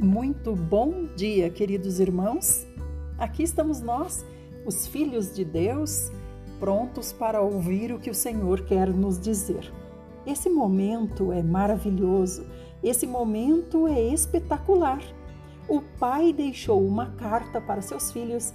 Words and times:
Muito 0.00 0.56
bom 0.56 1.08
dia, 1.14 1.50
queridos 1.50 2.00
irmãos. 2.00 2.66
Aqui 3.18 3.42
estamos 3.42 3.82
nós, 3.82 4.24
os 4.64 4.86
filhos 4.86 5.30
de 5.34 5.44
Deus, 5.44 6.10
prontos 6.58 7.12
para 7.12 7.42
ouvir 7.42 7.92
o 7.92 7.98
que 7.98 8.08
o 8.08 8.14
Senhor 8.14 8.62
quer 8.62 8.88
nos 8.88 9.20
dizer. 9.20 9.70
Esse 10.26 10.48
momento 10.48 11.30
é 11.32 11.42
maravilhoso, 11.42 12.46
esse 12.82 13.06
momento 13.06 13.86
é 13.86 14.00
espetacular. 14.00 15.02
O 15.68 15.82
pai 15.82 16.32
deixou 16.32 16.82
uma 16.82 17.10
carta 17.16 17.60
para 17.60 17.82
seus 17.82 18.10
filhos 18.10 18.54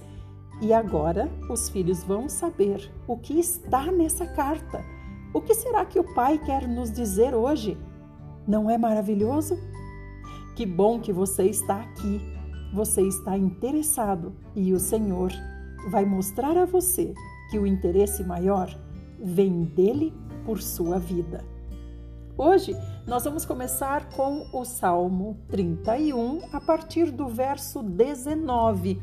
e 0.60 0.72
agora 0.72 1.30
os 1.48 1.70
filhos 1.70 2.02
vão 2.02 2.28
saber 2.28 2.90
o 3.06 3.16
que 3.16 3.38
está 3.38 3.92
nessa 3.92 4.26
carta. 4.26 4.84
O 5.32 5.40
que 5.40 5.54
será 5.54 5.84
que 5.84 6.00
o 6.00 6.12
pai 6.12 6.40
quer 6.44 6.66
nos 6.66 6.90
dizer 6.90 7.36
hoje? 7.36 7.78
Não 8.48 8.68
é 8.68 8.76
maravilhoso? 8.76 9.56
Que 10.56 10.64
bom 10.64 10.98
que 10.98 11.12
você 11.12 11.44
está 11.44 11.82
aqui. 11.82 12.18
Você 12.72 13.02
está 13.02 13.36
interessado 13.36 14.34
e 14.54 14.72
o 14.72 14.80
Senhor 14.80 15.30
vai 15.90 16.06
mostrar 16.06 16.56
a 16.56 16.64
você 16.64 17.12
que 17.50 17.58
o 17.58 17.66
interesse 17.66 18.24
maior 18.24 18.74
vem 19.22 19.64
dele 19.64 20.14
por 20.46 20.62
sua 20.62 20.98
vida. 20.98 21.44
Hoje 22.38 22.74
nós 23.06 23.24
vamos 23.24 23.44
começar 23.44 24.08
com 24.08 24.46
o 24.50 24.64
Salmo 24.64 25.36
31, 25.48 26.48
a 26.50 26.60
partir 26.60 27.10
do 27.10 27.28
verso 27.28 27.82
19. 27.82 28.98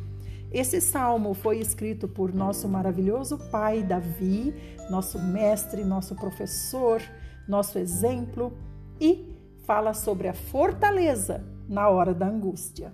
Esse 0.51 0.81
salmo 0.81 1.35
foi 1.35 1.59
escrito 1.59 2.07
por 2.07 2.33
nosso 2.33 2.67
maravilhoso 2.67 3.37
pai 3.51 3.83
Davi, 3.83 4.55
nosso 4.89 5.19
mestre, 5.19 5.83
nosso 5.83 6.15
professor, 6.15 6.99
nosso 7.47 7.77
exemplo, 7.77 8.57
e 8.99 9.33
fala 9.63 9.93
sobre 9.93 10.27
a 10.27 10.33
fortaleza 10.33 11.43
na 11.67 11.89
hora 11.89 12.13
da 12.13 12.27
angústia. 12.27 12.93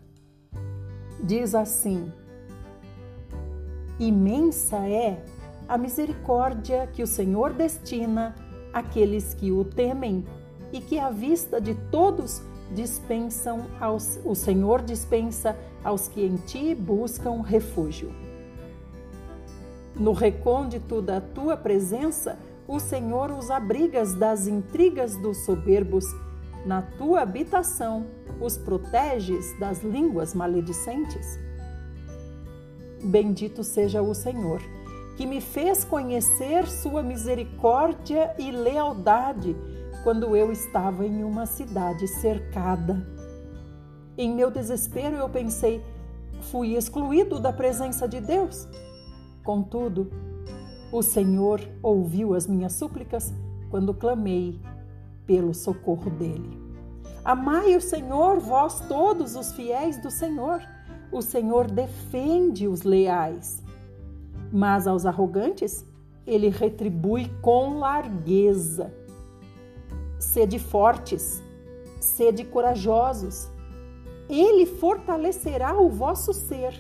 Diz 1.24 1.54
assim: 1.54 2.12
Imensa 4.00 4.78
é 4.88 5.24
a 5.68 5.78
misericórdia 5.78 6.88
que 6.88 7.04
o 7.04 7.08
Senhor 7.08 7.54
destina 7.54 8.36
àqueles 8.74 9.34
que 9.34 9.52
o 9.52 9.66
temem 9.66 10.26
e 10.72 10.80
que 10.80 10.98
à 11.00 11.10
vista 11.10 11.60
de 11.60 11.76
todos 11.92 12.42
dispensam 12.74 13.66
aos, 13.80 14.20
o 14.24 14.36
Senhor 14.36 14.82
dispensa 14.84 15.58
aos 15.84 16.08
que 16.08 16.24
em 16.24 16.36
ti 16.36 16.76
buscam 16.76 17.42
refúgio. 17.42 18.12
No 19.96 20.14
recôndito 20.14 21.02
da 21.02 21.20
tua 21.20 21.58
presença, 21.58 22.38
o 22.68 22.80
Senhor 22.80 23.32
os 23.32 23.50
abrigas 23.50 24.14
das 24.14 24.48
intrigas 24.48 25.18
dos 25.18 25.38
soberbos 25.38 26.06
na 26.66 26.82
tua 26.82 27.22
habitação 27.22 28.06
os 28.40 28.58
proteges 28.58 29.58
das 29.60 29.82
línguas 29.82 30.34
maledicentes? 30.34 31.40
Bendito 33.04 33.64
seja 33.64 34.02
o 34.02 34.14
Senhor, 34.14 34.62
que 35.16 35.26
me 35.26 35.42
fez 35.42 35.84
conhecer 35.84 36.68
sua 36.68 37.02
misericórdia 37.02 38.34
e 38.38 38.52
lealdade 38.52 39.56
quando 40.04 40.36
eu 40.36 40.52
estava 40.52 41.06
em 41.06 41.24
uma 41.24 41.46
cidade 41.46 42.08
cercada. 42.08 43.06
Em 44.18 44.34
meu 44.34 44.52
desespero 44.52 45.16
eu 45.16 45.30
pensei, 45.30 45.84
fui 46.52 46.76
excluído 46.76 47.40
da 47.40 47.54
presença 47.54 48.08
de 48.08 48.20
Deus. 48.20 48.68
Contudo, 49.44 50.12
o 50.92 51.02
Senhor 51.02 51.62
ouviu 51.82 52.34
as 52.34 52.48
minhas 52.48 52.74
súplicas 52.74 53.34
quando 53.70 53.94
clamei 53.94 54.60
pelo 55.30 55.54
socorro 55.54 56.10
dele. 56.10 56.60
Amai 57.24 57.76
o 57.76 57.82
Senhor, 57.82 58.40
vós 58.40 58.80
todos 58.88 59.36
os 59.36 59.52
fiéis 59.52 60.02
do 60.02 60.10
Senhor. 60.10 60.60
O 61.12 61.22
Senhor 61.22 61.70
defende 61.70 62.68
os 62.68 62.82
leais. 62.82 63.62
Mas 64.52 64.88
aos 64.88 65.06
arrogantes, 65.06 65.86
ele 66.26 66.50
retribui 66.50 67.32
com 67.44 67.78
largueza. 67.78 68.92
Sede 70.18 70.58
fortes, 70.58 71.44
sede 72.00 72.44
corajosos. 72.44 73.52
Ele 74.28 74.66
fortalecerá 74.66 75.80
o 75.80 75.90
vosso 75.90 76.34
ser. 76.34 76.74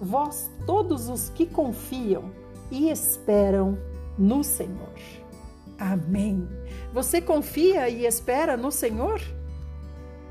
Vós 0.00 0.48
todos 0.64 1.08
os 1.08 1.30
que 1.30 1.44
confiam 1.44 2.30
e 2.70 2.90
esperam 2.90 3.76
no 4.16 4.44
Senhor. 4.44 4.94
Amém. 5.78 6.46
Você 6.96 7.20
confia 7.20 7.90
e 7.90 8.06
espera 8.06 8.56
no 8.56 8.72
Senhor? 8.72 9.20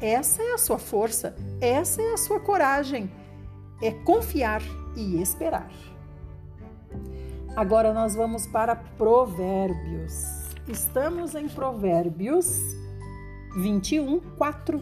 Essa 0.01 0.41
é 0.41 0.53
a 0.53 0.57
sua 0.57 0.79
força, 0.79 1.35
essa 1.61 2.01
é 2.01 2.13
a 2.13 2.17
sua 2.17 2.39
coragem. 2.39 3.07
É 3.83 3.91
confiar 3.91 4.63
e 4.95 5.21
esperar. 5.21 5.69
Agora 7.55 7.93
nós 7.93 8.15
vamos 8.15 8.47
para 8.47 8.75
Provérbios. 8.75 10.55
Estamos 10.67 11.35
em 11.35 11.47
Provérbios 11.47 12.57
21, 13.57 14.19
4. 14.35 14.81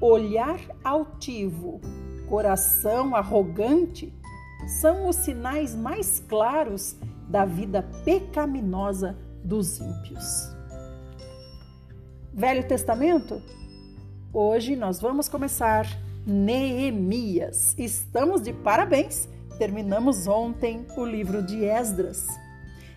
Olhar 0.00 0.60
altivo, 0.84 1.80
coração 2.28 3.16
arrogante 3.16 4.14
são 4.80 5.08
os 5.08 5.16
sinais 5.16 5.74
mais 5.74 6.20
claros 6.28 6.96
da 7.28 7.44
vida 7.44 7.82
pecaminosa 8.04 9.25
dos 9.46 9.80
ímpios. 9.80 10.50
Velho 12.34 12.66
Testamento? 12.66 13.40
Hoje 14.32 14.74
nós 14.74 15.00
vamos 15.00 15.28
começar 15.28 15.86
Neemias. 16.26 17.74
Estamos 17.78 18.42
de 18.42 18.52
parabéns! 18.52 19.28
Terminamos 19.56 20.26
ontem 20.26 20.84
o 20.96 21.04
livro 21.06 21.42
de 21.42 21.64
Esdras. 21.64 22.26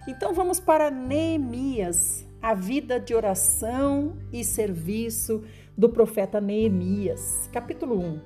Então 0.07 0.33
vamos 0.33 0.59
para 0.59 0.89
Neemias, 0.89 2.25
a 2.41 2.55
vida 2.55 2.99
de 2.99 3.13
oração 3.13 4.17
e 4.33 4.43
serviço 4.43 5.43
do 5.77 5.87
profeta 5.87 6.41
Neemias, 6.41 7.47
capítulo 7.53 7.99
1. 7.99 8.19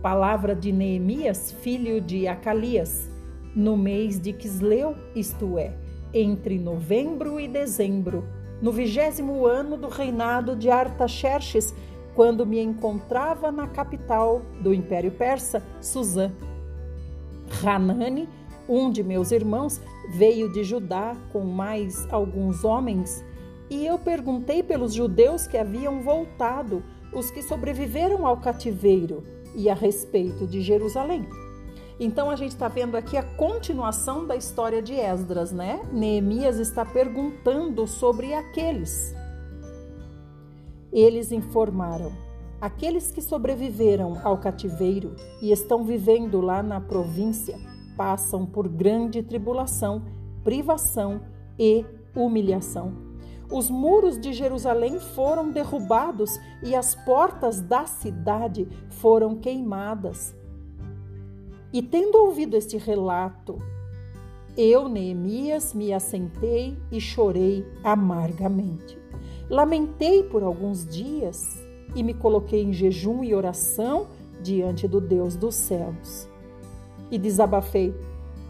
Palavra 0.00 0.54
de 0.54 0.70
Neemias, 0.70 1.50
filho 1.50 2.00
de 2.00 2.28
Acalias 2.28 3.10
no 3.56 3.76
mês 3.76 4.20
de 4.20 4.32
Quisleu, 4.32 4.94
isto 5.14 5.58
é, 5.58 5.74
entre 6.16 6.58
novembro 6.58 7.38
e 7.38 7.46
dezembro, 7.46 8.24
no 8.62 8.72
vigésimo 8.72 9.46
ano 9.46 9.76
do 9.76 9.88
reinado 9.88 10.56
de 10.56 10.70
Artaxerxes, 10.70 11.74
quando 12.14 12.46
me 12.46 12.58
encontrava 12.58 13.52
na 13.52 13.66
capital 13.66 14.40
do 14.62 14.72
Império 14.72 15.10
Persa, 15.10 15.62
Suzã. 15.78 16.32
Hanani, 17.62 18.26
um 18.66 18.90
de 18.90 19.02
meus 19.02 19.30
irmãos, 19.30 19.80
veio 20.14 20.50
de 20.50 20.64
Judá 20.64 21.14
com 21.30 21.40
mais 21.44 22.10
alguns 22.10 22.64
homens, 22.64 23.22
e 23.68 23.84
eu 23.84 23.98
perguntei 23.98 24.62
pelos 24.62 24.94
judeus 24.94 25.46
que 25.46 25.58
haviam 25.58 26.00
voltado, 26.00 26.82
os 27.12 27.30
que 27.30 27.42
sobreviveram 27.42 28.26
ao 28.26 28.38
cativeiro, 28.38 29.22
e 29.54 29.68
a 29.68 29.74
respeito 29.74 30.46
de 30.46 30.62
Jerusalém. 30.62 31.26
Então 31.98 32.30
a 32.30 32.36
gente 32.36 32.50
está 32.50 32.68
vendo 32.68 32.94
aqui 32.94 33.16
a 33.16 33.22
continuação 33.22 34.26
da 34.26 34.36
história 34.36 34.82
de 34.82 34.94
Esdras, 34.94 35.50
né? 35.50 35.80
Neemias 35.90 36.58
está 36.58 36.84
perguntando 36.84 37.86
sobre 37.86 38.34
aqueles. 38.34 39.14
Eles 40.92 41.32
informaram: 41.32 42.12
aqueles 42.60 43.10
que 43.10 43.22
sobreviveram 43.22 44.20
ao 44.22 44.38
cativeiro 44.38 45.16
e 45.40 45.50
estão 45.50 45.84
vivendo 45.84 46.40
lá 46.40 46.62
na 46.62 46.80
província 46.80 47.58
passam 47.96 48.44
por 48.44 48.68
grande 48.68 49.22
tribulação, 49.22 50.02
privação 50.44 51.22
e 51.58 51.84
humilhação. 52.14 52.92
Os 53.50 53.70
muros 53.70 54.20
de 54.20 54.32
Jerusalém 54.32 54.98
foram 54.98 55.50
derrubados 55.50 56.38
e 56.62 56.74
as 56.74 56.94
portas 56.94 57.60
da 57.60 57.86
cidade 57.86 58.68
foram 58.90 59.36
queimadas. 59.36 60.34
E 61.72 61.82
tendo 61.82 62.16
ouvido 62.16 62.56
este 62.56 62.76
relato, 62.76 63.58
eu, 64.56 64.88
Neemias, 64.88 65.74
me 65.74 65.92
assentei 65.92 66.78
e 66.90 67.00
chorei 67.00 67.66
amargamente. 67.84 68.98
Lamentei 69.50 70.22
por 70.22 70.42
alguns 70.42 70.86
dias 70.86 71.62
e 71.94 72.02
me 72.02 72.14
coloquei 72.14 72.62
em 72.62 72.72
jejum 72.72 73.22
e 73.22 73.34
oração 73.34 74.08
diante 74.42 74.88
do 74.88 75.00
Deus 75.00 75.36
dos 75.36 75.54
céus. 75.54 76.28
E 77.10 77.18
desabafei: 77.18 77.94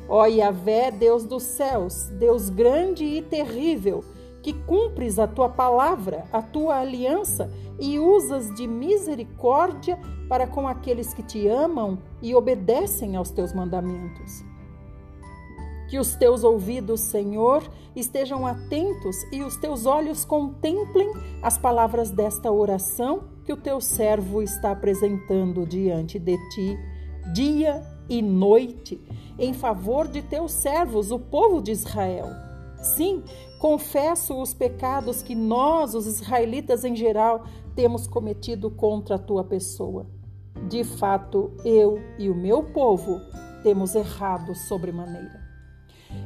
Ó 0.09 0.25
Yahvé, 0.27 0.91
Deus 0.91 1.25
dos 1.25 1.43
céus, 1.43 2.09
Deus 2.19 2.49
grande 2.49 3.05
e 3.05 3.21
terrível, 3.21 4.05
que 4.43 4.53
cumpres 4.53 5.19
a 5.19 5.27
tua 5.27 5.49
palavra, 5.49 6.25
a 6.33 6.41
tua 6.41 6.79
aliança 6.79 7.51
e 7.81 7.99
usas 7.99 8.55
de 8.55 8.67
misericórdia 8.67 9.99
para 10.29 10.47
com 10.47 10.67
aqueles 10.67 11.15
que 11.15 11.23
te 11.23 11.47
amam 11.47 11.99
e 12.21 12.35
obedecem 12.35 13.17
aos 13.17 13.31
teus 13.31 13.53
mandamentos. 13.53 14.45
Que 15.89 15.99
os 15.99 16.17
teus 16.17 16.43
ouvidos, 16.43 17.01
Senhor, 17.01 17.63
estejam 17.95 18.47
atentos 18.47 19.23
e 19.33 19.43
os 19.43 19.57
teus 19.57 19.87
olhos 19.87 20.25
contemplem 20.25 21.13
as 21.43 21.57
palavras 21.57 22.11
desta 22.11 22.51
oração 22.51 23.25
que 23.45 23.53
o 23.53 23.57
teu 23.57 23.81
servo 23.81 24.43
está 24.43 24.73
apresentando 24.73 25.65
diante 25.65 26.19
de 26.19 26.37
ti, 26.51 26.77
dia 27.33 27.81
e 28.09 28.21
noite, 28.21 29.01
em 29.39 29.55
favor 29.55 30.09
de 30.09 30.23
teus 30.23 30.51
servos, 30.51 31.13
o 31.13 31.19
povo 31.19 31.63
de 31.63 31.71
Israel. 31.71 32.27
Sim, 32.83 33.23
confesso 33.61 34.41
os 34.41 34.53
pecados 34.53 35.23
que 35.23 35.35
nós, 35.35 35.95
os 35.95 36.07
israelitas 36.07 36.85
em 36.85 36.97
geral, 36.97 37.45
temos 37.75 38.07
cometido 38.07 38.71
contra 38.71 39.15
a 39.15 39.19
tua 39.19 39.45
pessoa. 39.45 40.07
De 40.69 40.83
fato, 40.83 41.53
eu 41.65 42.01
e 42.19 42.29
o 42.29 42.35
meu 42.35 42.63
povo 42.63 43.21
temos 43.63 43.95
errado 43.95 44.55
sobremaneira. 44.55 45.41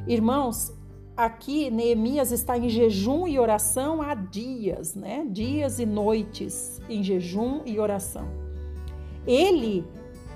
Irmãos, 0.07 0.73
aqui 1.15 1.69
Neemias 1.69 2.31
está 2.31 2.57
em 2.57 2.67
jejum 2.69 3.27
e 3.27 3.37
oração 3.37 4.01
há 4.01 4.15
dias, 4.15 4.95
né? 4.95 5.25
Dias 5.29 5.79
e 5.79 5.85
noites 5.85 6.81
em 6.89 7.03
jejum 7.03 7.61
e 7.65 7.79
oração. 7.79 8.27
Ele, 9.27 9.85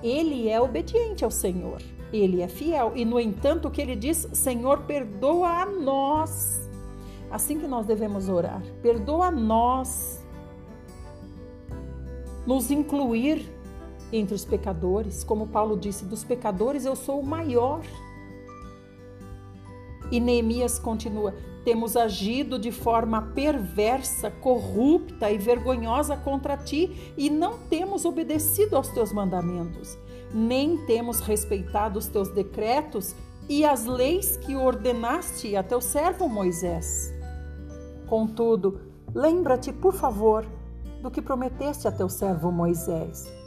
ele 0.04 0.50
é 0.50 0.62
obediente 0.62 1.26
ao 1.26 1.32
Senhor. 1.32 1.82
Ele 2.14 2.42
é 2.42 2.48
fiel 2.48 2.92
e 2.96 3.04
no 3.04 3.20
entanto 3.20 3.68
o 3.68 3.72
que 3.72 3.82
ele 3.82 3.96
diz, 3.96 4.28
Senhor, 4.34 4.82
perdoa 4.82 5.64
a 5.64 5.66
nós. 5.66 6.70
Assim 7.32 7.60
que 7.60 7.68
nós 7.68 7.88
devemos 7.88 8.30
orar. 8.30 8.62
Perdoa 8.84 9.28
a 9.28 9.32
nós. 9.32 10.24
Nos 12.46 12.70
incluir 12.70 13.55
entre 14.12 14.36
os 14.36 14.46
pecadores, 14.46 15.24
como 15.24 15.48
Paulo 15.48 15.78
disse, 15.78 16.06
dos 16.06 16.24
pecadores 16.24 16.86
eu 16.86 16.96
sou 16.96 17.20
o 17.20 17.26
maior. 17.26 17.82
E 20.12 20.20
Neemias 20.20 20.78
continua: 20.78 21.34
temos 21.64 21.98
agido 21.98 22.60
de 22.60 22.72
forma 22.72 23.22
perversa, 23.34 24.30
corrupta 24.30 25.32
e 25.32 25.38
vergonhosa 25.38 26.16
contra 26.16 26.56
ti 26.56 27.14
e 27.18 27.30
não 27.30 27.58
temos 27.58 28.06
obedecido 28.06 28.76
aos 28.76 28.90
teus 28.90 29.12
mandamentos, 29.12 29.98
nem 30.34 30.78
temos 30.86 31.20
respeitado 31.22 31.98
os 31.98 32.08
teus 32.08 32.30
decretos 32.30 33.16
e 33.50 33.66
as 33.66 33.86
leis 33.86 34.38
que 34.38 34.56
ordenaste 34.56 35.56
a 35.56 35.64
teu 35.64 35.82
servo 35.82 36.28
Moisés. 36.28 37.14
Contudo, 38.08 38.82
lembra-te, 39.14 39.74
por 39.74 39.94
favor, 39.94 40.46
do 41.02 41.10
que 41.10 41.22
prometeste 41.22 41.88
a 41.88 41.92
teu 41.92 42.10
servo 42.10 42.52
Moisés 42.52 43.45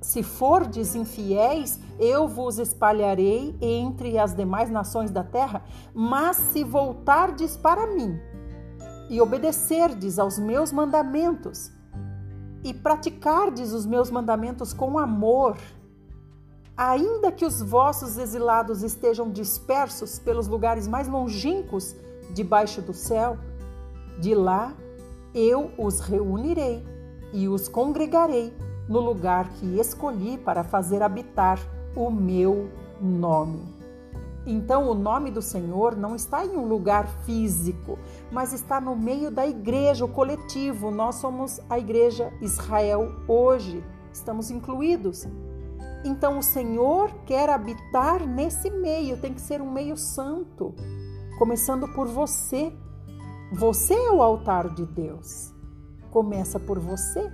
se 0.00 0.22
fordes 0.22 0.94
infiéis, 0.94 1.78
eu 1.98 2.26
vos 2.26 2.58
espalharei 2.58 3.54
entre 3.60 4.18
as 4.18 4.34
demais 4.34 4.70
nações 4.70 5.10
da 5.10 5.22
terra, 5.22 5.62
mas 5.94 6.36
se 6.36 6.64
voltardes 6.64 7.56
para 7.56 7.86
mim 7.86 8.18
e 9.10 9.20
obedecerdes 9.20 10.18
aos 10.18 10.38
meus 10.38 10.72
mandamentos 10.72 11.70
e 12.64 12.72
praticardes 12.72 13.72
os 13.72 13.84
meus 13.84 14.10
mandamentos 14.10 14.72
com 14.72 14.98
amor, 14.98 15.58
ainda 16.76 17.30
que 17.30 17.44
os 17.44 17.60
vossos 17.60 18.16
exilados 18.16 18.82
estejam 18.82 19.30
dispersos 19.30 20.18
pelos 20.18 20.48
lugares 20.48 20.88
mais 20.88 21.08
longínquos 21.08 21.94
debaixo 22.32 22.80
do 22.80 22.94
céu, 22.94 23.36
de 24.18 24.34
lá 24.34 24.74
eu 25.34 25.72
os 25.76 26.00
reunirei 26.00 26.86
e 27.32 27.48
os 27.48 27.68
congregarei 27.68 28.54
no 28.90 28.98
lugar 28.98 29.48
que 29.50 29.78
escolhi 29.78 30.36
para 30.36 30.64
fazer 30.64 31.00
habitar 31.00 31.60
o 31.94 32.10
meu 32.10 32.68
nome. 33.00 33.80
Então, 34.44 34.88
o 34.90 34.94
nome 34.94 35.30
do 35.30 35.40
Senhor 35.40 35.96
não 35.96 36.16
está 36.16 36.44
em 36.44 36.56
um 36.56 36.66
lugar 36.66 37.06
físico, 37.24 37.96
mas 38.32 38.52
está 38.52 38.80
no 38.80 38.96
meio 38.96 39.30
da 39.30 39.46
igreja, 39.46 40.04
o 40.04 40.08
coletivo. 40.08 40.90
Nós 40.90 41.16
somos 41.16 41.60
a 41.70 41.78
igreja 41.78 42.32
Israel 42.40 43.12
hoje, 43.28 43.84
estamos 44.12 44.50
incluídos. 44.50 45.28
Então, 46.04 46.38
o 46.38 46.42
Senhor 46.42 47.12
quer 47.26 47.48
habitar 47.48 48.26
nesse 48.26 48.70
meio, 48.70 49.20
tem 49.20 49.32
que 49.32 49.40
ser 49.40 49.60
um 49.60 49.70
meio 49.70 49.96
santo, 49.96 50.74
começando 51.38 51.86
por 51.94 52.08
você. 52.08 52.72
Você 53.52 53.94
é 53.94 54.10
o 54.10 54.22
altar 54.22 54.70
de 54.70 54.84
Deus. 54.86 55.52
Começa 56.10 56.58
por 56.58 56.80
você. 56.80 57.30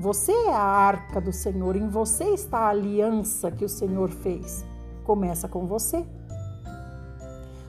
Você 0.00 0.32
é 0.32 0.54
a 0.54 0.62
arca 0.62 1.20
do 1.20 1.30
Senhor, 1.30 1.76
em 1.76 1.86
você 1.86 2.24
está 2.30 2.60
a 2.60 2.68
aliança 2.70 3.50
que 3.50 3.66
o 3.66 3.68
Senhor 3.68 4.08
fez. 4.08 4.64
Começa 5.04 5.46
com 5.46 5.66
você. 5.66 6.06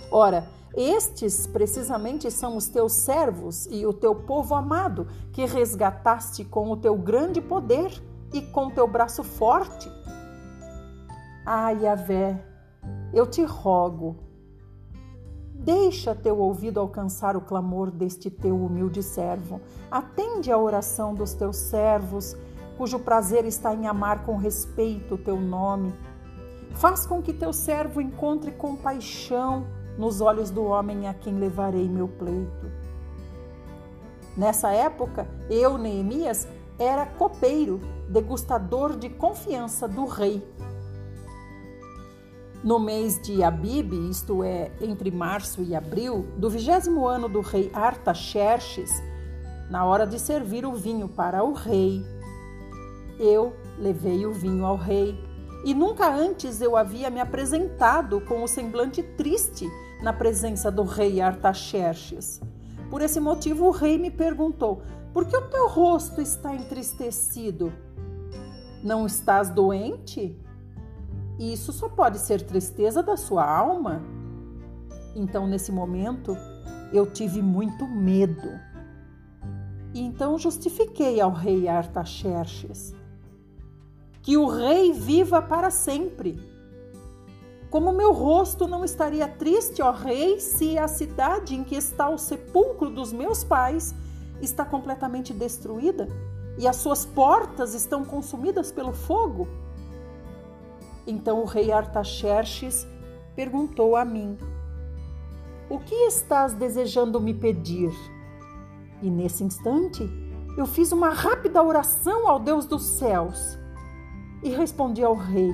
Ora, 0.10 0.48
estes 0.74 1.45
precisamente 1.45 2.31
são 2.31 2.56
os 2.56 2.69
teus 2.69 2.94
servos 2.94 3.66
e 3.69 3.86
o 3.86 3.92
teu 3.92 4.16
povo 4.16 4.56
amado, 4.56 5.10
que 5.33 5.45
resgataste 5.45 6.45
com 6.45 6.72
o 6.72 6.78
teu 6.78 6.95
grande 6.95 7.42
poder 7.42 7.92
e 8.33 8.42
com 8.42 8.72
teu 8.72 8.88
braço 8.88 9.25
forte. 9.25 9.92
Ai, 11.45 11.83
Yahvé, 11.83 12.42
eu 13.13 13.28
te 13.28 13.44
rogo, 13.44 14.16
Deixa 15.63 16.15
teu 16.15 16.39
ouvido 16.39 16.79
alcançar 16.79 17.37
o 17.37 17.41
clamor 17.41 17.91
deste 17.91 18.31
teu 18.31 18.55
humilde 18.55 19.03
servo. 19.03 19.61
Atende 19.91 20.51
a 20.51 20.57
oração 20.57 21.13
dos 21.13 21.35
teus 21.35 21.55
servos, 21.55 22.35
cujo 22.79 22.97
prazer 22.97 23.45
está 23.45 23.71
em 23.71 23.85
amar 23.85 24.25
com 24.25 24.37
respeito 24.37 25.13
o 25.13 25.17
teu 25.19 25.39
nome. 25.39 25.93
Faz 26.71 27.05
com 27.05 27.21
que 27.21 27.31
teu 27.31 27.53
servo 27.53 28.01
encontre 28.01 28.51
compaixão 28.51 29.67
nos 29.99 30.19
olhos 30.19 30.49
do 30.49 30.63
homem 30.63 31.07
a 31.07 31.13
quem 31.13 31.37
levarei 31.37 31.87
meu 31.87 32.07
pleito. 32.07 32.71
Nessa 34.35 34.71
época, 34.71 35.27
eu, 35.47 35.77
Neemias, 35.77 36.47
era 36.79 37.05
copeiro, 37.05 37.79
degustador 38.09 38.97
de 38.97 39.09
confiança 39.09 39.87
do 39.87 40.05
rei 40.05 40.43
no 42.63 42.79
mês 42.79 43.19
de 43.21 43.43
Abib, 43.43 43.93
isto 44.09 44.43
é, 44.43 44.71
entre 44.81 45.09
março 45.09 45.63
e 45.63 45.75
abril, 45.75 46.27
do 46.37 46.49
vigésimo 46.49 47.07
ano 47.07 47.27
do 47.27 47.41
rei 47.41 47.71
Artaxerxes, 47.73 48.91
na 49.69 49.85
hora 49.85 50.05
de 50.05 50.19
servir 50.19 50.65
o 50.65 50.73
vinho 50.73 51.07
para 51.07 51.43
o 51.43 51.53
rei, 51.53 52.05
eu 53.19 53.53
levei 53.79 54.25
o 54.25 54.33
vinho 54.33 54.65
ao 54.65 54.75
rei. 54.75 55.17
E 55.63 55.73
nunca 55.73 56.11
antes 56.11 56.59
eu 56.59 56.75
havia 56.75 57.09
me 57.09 57.19
apresentado 57.19 58.19
com 58.21 58.43
o 58.43 58.47
semblante 58.47 59.03
triste 59.03 59.67
na 60.01 60.11
presença 60.11 60.71
do 60.71 60.83
rei 60.83 61.21
Artaxerxes. 61.21 62.41
Por 62.89 63.01
esse 63.01 63.19
motivo, 63.19 63.65
o 63.65 63.71
rei 63.71 63.97
me 63.97 64.11
perguntou: 64.11 64.81
Por 65.13 65.25
que 65.25 65.37
o 65.37 65.49
teu 65.49 65.68
rosto 65.68 66.19
está 66.19 66.53
entristecido? 66.53 67.71
Não 68.83 69.06
estás 69.06 69.49
doente? 69.49 70.35
Isso 71.42 71.71
só 71.71 71.88
pode 71.88 72.19
ser 72.19 72.42
tristeza 72.42 73.02
da 73.02 73.16
sua 73.16 73.45
alma. 73.45 74.02
Então, 75.16 75.48
nesse 75.48 75.71
momento, 75.71 76.36
eu 76.92 77.06
tive 77.06 77.42
muito 77.42 77.88
medo. 77.88 78.50
E 79.94 80.02
então 80.02 80.38
justifiquei 80.38 81.19
ao 81.19 81.31
rei 81.31 81.68
Artaxerxes 81.68 82.94
que 84.21 84.38
o 84.38 84.48
rei 84.48 84.94
viva 84.94 85.42
para 85.42 85.71
sempre. 85.71 86.40
Como 87.69 87.92
meu 87.92 88.12
rosto 88.12 88.68
não 88.68 88.83
estaria 88.83 89.28
triste, 89.28 89.81
ó 89.81 89.92
rei, 89.92 90.40
se 90.40 90.78
a 90.78 90.88
cidade 90.88 91.56
em 91.56 91.64
que 91.64 91.76
está 91.76 92.10
o 92.10 92.18
sepulcro 92.18 92.90
dos 92.90 93.12
meus 93.12 93.44
pais 93.44 93.95
está 94.42 94.66
completamente 94.66 95.33
destruída 95.33 96.07
e 96.57 96.68
as 96.68 96.76
suas 96.76 97.06
portas 97.06 97.74
estão 97.74 98.04
consumidas 98.04 98.71
pelo 98.71 98.92
fogo? 98.92 99.48
Então 101.05 101.41
o 101.41 101.45
rei 101.45 101.71
Artaxerxes 101.71 102.87
perguntou 103.35 103.95
a 103.95 104.05
mim: 104.05 104.37
O 105.69 105.79
que 105.79 105.95
estás 106.05 106.53
desejando 106.53 107.19
me 107.19 107.33
pedir? 107.33 107.91
E 109.01 109.09
nesse 109.09 109.43
instante 109.43 110.07
eu 110.57 110.65
fiz 110.65 110.91
uma 110.91 111.09
rápida 111.09 111.63
oração 111.63 112.27
ao 112.27 112.39
Deus 112.39 112.65
dos 112.65 112.83
céus 112.83 113.57
e 114.43 114.49
respondi 114.49 115.03
ao 115.03 115.15
rei: 115.15 115.51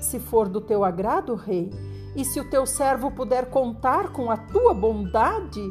Se 0.00 0.18
for 0.18 0.48
do 0.48 0.60
teu 0.60 0.84
agrado, 0.84 1.34
rei, 1.34 1.70
e 2.14 2.24
se 2.24 2.38
o 2.40 2.48
teu 2.48 2.66
servo 2.66 3.10
puder 3.10 3.50
contar 3.50 4.12
com 4.12 4.30
a 4.30 4.36
tua 4.36 4.72
bondade, 4.72 5.62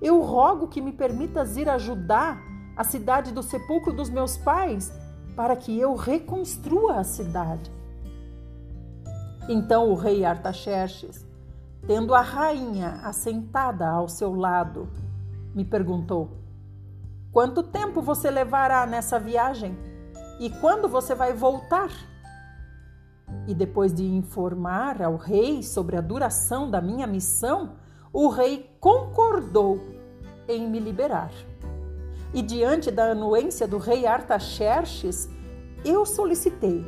eu 0.00 0.20
rogo 0.20 0.68
que 0.68 0.80
me 0.80 0.92
permitas 0.92 1.56
ir 1.56 1.68
ajudar 1.68 2.40
a 2.76 2.84
cidade 2.84 3.32
do 3.32 3.42
sepulcro 3.42 3.92
dos 3.92 4.08
meus 4.08 4.36
pais, 4.36 4.92
para 5.34 5.56
que 5.56 5.78
eu 5.78 5.96
reconstrua 5.96 6.96
a 6.96 7.04
cidade. 7.04 7.77
Então 9.48 9.90
o 9.90 9.94
rei 9.94 10.26
Artaxerxes, 10.26 11.26
tendo 11.86 12.14
a 12.14 12.20
rainha 12.20 13.00
assentada 13.02 13.88
ao 13.88 14.06
seu 14.06 14.34
lado, 14.34 14.90
me 15.54 15.64
perguntou: 15.64 16.28
Quanto 17.32 17.62
tempo 17.62 18.02
você 18.02 18.30
levará 18.30 18.84
nessa 18.86 19.18
viagem? 19.18 19.74
E 20.38 20.50
quando 20.50 20.86
você 20.86 21.14
vai 21.14 21.32
voltar? 21.32 21.90
E 23.46 23.54
depois 23.54 23.92
de 23.94 24.04
informar 24.04 25.02
ao 25.02 25.16
rei 25.16 25.62
sobre 25.62 25.96
a 25.96 26.00
duração 26.02 26.70
da 26.70 26.80
minha 26.80 27.06
missão, 27.06 27.76
o 28.12 28.28
rei 28.28 28.70
concordou 28.78 29.80
em 30.46 30.68
me 30.68 30.78
liberar. 30.78 31.30
E 32.34 32.42
diante 32.42 32.90
da 32.90 33.12
anuência 33.12 33.66
do 33.66 33.78
rei 33.78 34.06
Artaxerxes, 34.06 35.28
eu 35.84 36.04
solicitei: 36.04 36.84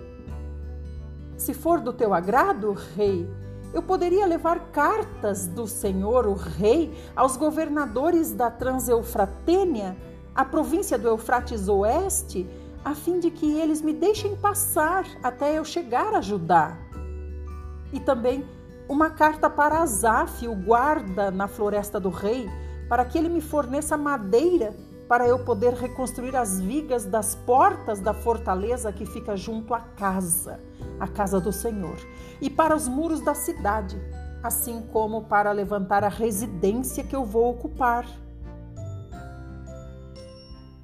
Se 1.41 1.55
for 1.55 1.81
do 1.81 1.91
teu 1.91 2.13
agrado, 2.13 2.77
rei, 2.95 3.27
eu 3.73 3.81
poderia 3.81 4.27
levar 4.27 4.61
cartas 4.73 5.47
do 5.47 5.67
Senhor, 5.67 6.27
o 6.27 6.35
rei, 6.35 6.93
aos 7.17 7.39
governadores 7.39 8.31
da 8.31 8.51
Transeufratênia, 8.51 9.97
a 10.35 10.45
província 10.45 10.99
do 10.99 11.09
Eufrates 11.09 11.67
Oeste, 11.67 12.47
a 12.85 12.95
fim 12.95 13.19
de 13.19 13.31
que 13.31 13.59
eles 13.59 13.81
me 13.81 13.95
deixem 13.95 14.37
passar 14.37 15.07
até 15.23 15.57
eu 15.57 15.65
chegar 15.65 16.13
a 16.13 16.21
Judá. 16.21 16.77
E 17.91 17.99
também 17.99 18.45
uma 18.87 19.09
carta 19.09 19.49
para 19.49 19.81
Asaf, 19.81 20.47
o 20.47 20.55
guarda 20.55 21.31
na 21.31 21.49
floresta 21.49 21.99
do 21.99 22.11
rei, 22.11 22.51
para 22.87 23.03
que 23.07 23.17
ele 23.17 23.31
me 23.31 23.41
forneça 23.41 23.97
madeira 23.97 24.77
para 25.11 25.27
eu 25.27 25.41
poder 25.41 25.75
reconstruir 25.75 26.37
as 26.37 26.61
vigas 26.61 27.05
das 27.05 27.35
portas 27.35 27.99
da 27.99 28.15
fortaleza 28.15 28.93
que 28.93 29.05
fica 29.05 29.37
junto 29.37 29.75
à 29.75 29.81
casa, 29.81 30.61
a 31.01 31.09
casa 31.09 31.41
do 31.41 31.53
Senhor, 31.53 31.99
e 32.41 32.49
para 32.49 32.77
os 32.77 32.87
muros 32.87 33.21
da 33.21 33.35
cidade, 33.35 34.01
assim 34.41 34.81
como 34.93 35.25
para 35.25 35.51
levantar 35.51 36.05
a 36.05 36.09
residência 36.09 37.03
que 37.03 37.17
eu 37.17 37.25
vou 37.25 37.51
ocupar. 37.51 38.07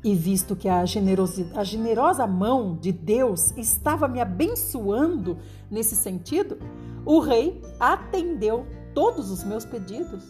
E 0.03 0.13
visto 0.13 0.57
que 0.57 0.69
a, 0.69 0.81
a 0.81 1.65
generosa 1.65 2.27
mão 2.27 2.75
de 2.75 2.91
Deus 2.91 3.57
estava 3.57 4.09
me 4.09 4.21
abençoando 4.21 5.39
nesse 5.71 5.95
sentido, 5.95 6.59
o 7.05 7.21
rei 7.21 7.63
atendeu 7.79 8.67
todos 8.93 9.31
os 9.31 9.45
meus 9.45 9.65
pedidos. 9.65 10.25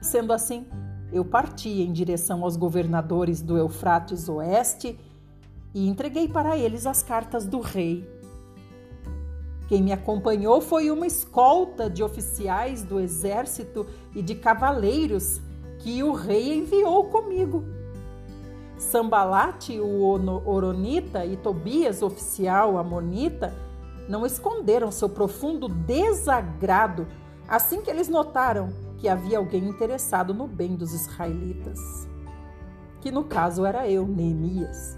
Sendo 0.00 0.32
assim, 0.32 0.66
eu 1.12 1.24
parti 1.24 1.82
em 1.82 1.92
direção 1.92 2.42
aos 2.42 2.56
governadores 2.56 3.42
do 3.42 3.58
Eufrates 3.58 4.28
Oeste 4.28 4.98
e 5.74 5.86
entreguei 5.86 6.26
para 6.26 6.56
eles 6.56 6.86
as 6.86 7.02
cartas 7.02 7.46
do 7.46 7.60
rei. 7.60 8.08
Quem 9.68 9.82
me 9.82 9.92
acompanhou 9.92 10.60
foi 10.60 10.90
uma 10.90 11.06
escolta 11.06 11.88
de 11.88 12.02
oficiais 12.02 12.82
do 12.82 12.98
exército 12.98 13.86
e 14.14 14.22
de 14.22 14.34
cavaleiros 14.34 15.40
que 15.78 16.02
o 16.02 16.12
rei 16.12 16.54
enviou 16.58 17.04
comigo. 17.04 17.64
Sambalate, 18.76 19.78
o 19.78 20.02
Oronita, 20.44 21.24
e 21.24 21.36
Tobias, 21.36 22.02
oficial 22.02 22.76
amonita, 22.76 23.54
não 24.08 24.26
esconderam 24.26 24.90
seu 24.90 25.08
profundo 25.08 25.68
desagrado 25.68 27.06
assim 27.48 27.80
que 27.80 27.90
eles 27.90 28.08
notaram 28.08 28.70
que 29.02 29.08
havia 29.08 29.38
alguém 29.38 29.68
interessado 29.68 30.32
no 30.32 30.46
bem 30.46 30.76
dos 30.76 30.94
israelitas, 30.94 32.08
que 33.00 33.10
no 33.10 33.24
caso 33.24 33.66
era 33.66 33.88
eu, 33.88 34.06
Neemias. 34.06 34.96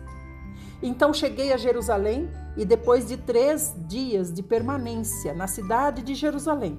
Então 0.82 1.14
cheguei 1.14 1.54
a 1.54 1.56
Jerusalém 1.56 2.28
e, 2.54 2.66
depois 2.66 3.08
de 3.08 3.16
três 3.16 3.74
dias 3.88 4.30
de 4.30 4.42
permanência 4.42 5.32
na 5.32 5.46
cidade 5.46 6.02
de 6.02 6.14
Jerusalém, 6.14 6.78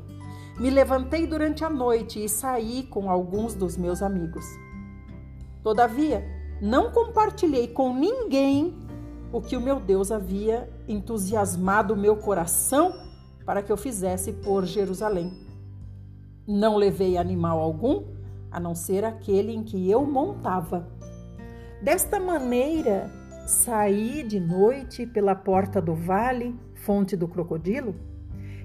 me 0.60 0.70
levantei 0.70 1.26
durante 1.26 1.66
a 1.66 1.70
noite 1.70 2.24
e 2.24 2.30
saí 2.30 2.84
com 2.84 3.10
alguns 3.10 3.56
dos 3.56 3.76
meus 3.76 4.04
amigos. 4.04 4.46
Todavia, 5.64 6.24
não 6.62 6.92
compartilhei 6.92 7.70
com 7.70 7.92
ninguém 7.92 8.78
o 9.34 9.42
que 9.42 9.58
o 9.58 9.62
meu 9.62 9.80
Deus 9.80 10.12
havia 10.12 10.70
entusiasmado 10.88 11.98
meu 11.98 12.18
coração 12.18 12.94
para 13.44 13.64
que 13.64 13.72
eu 13.72 13.78
fizesse 13.78 14.32
por 14.32 14.64
Jerusalém. 14.64 15.45
Não 16.48 16.78
levei 16.78 17.18
animal 17.18 17.60
algum, 17.60 18.04
a 18.52 18.60
não 18.60 18.76
ser 18.76 19.04
aquele 19.04 19.52
em 19.52 19.64
que 19.64 19.90
eu 19.90 20.06
montava. 20.06 20.88
Desta 21.82 22.20
maneira, 22.20 23.10
saí 23.48 24.22
de 24.22 24.40
noite 24.40 25.08
pela 25.08 25.34
porta 25.34 25.82
do 25.82 25.96
vale, 25.96 26.56
fonte 26.76 27.18
do 27.18 27.28
crocodilo, 27.28 27.96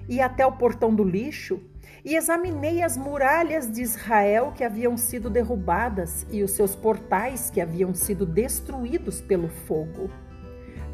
e 0.07 0.21
até 0.21 0.45
o 0.45 0.51
portão 0.51 0.93
do 0.93 1.03
lixo, 1.03 1.59
e 2.05 2.15
examinei 2.15 2.83
as 2.83 2.95
muralhas 2.95 3.71
de 3.71 3.81
Israel 3.81 4.53
que 4.55 4.63
haviam 4.63 4.95
sido 4.95 5.27
derrubadas 5.27 6.27
e 6.29 6.43
os 6.43 6.51
seus 6.51 6.75
portais 6.75 7.49
que 7.49 7.59
haviam 7.59 7.95
sido 7.95 8.27
destruídos 8.27 9.21
pelo 9.21 9.47
fogo. 9.47 10.07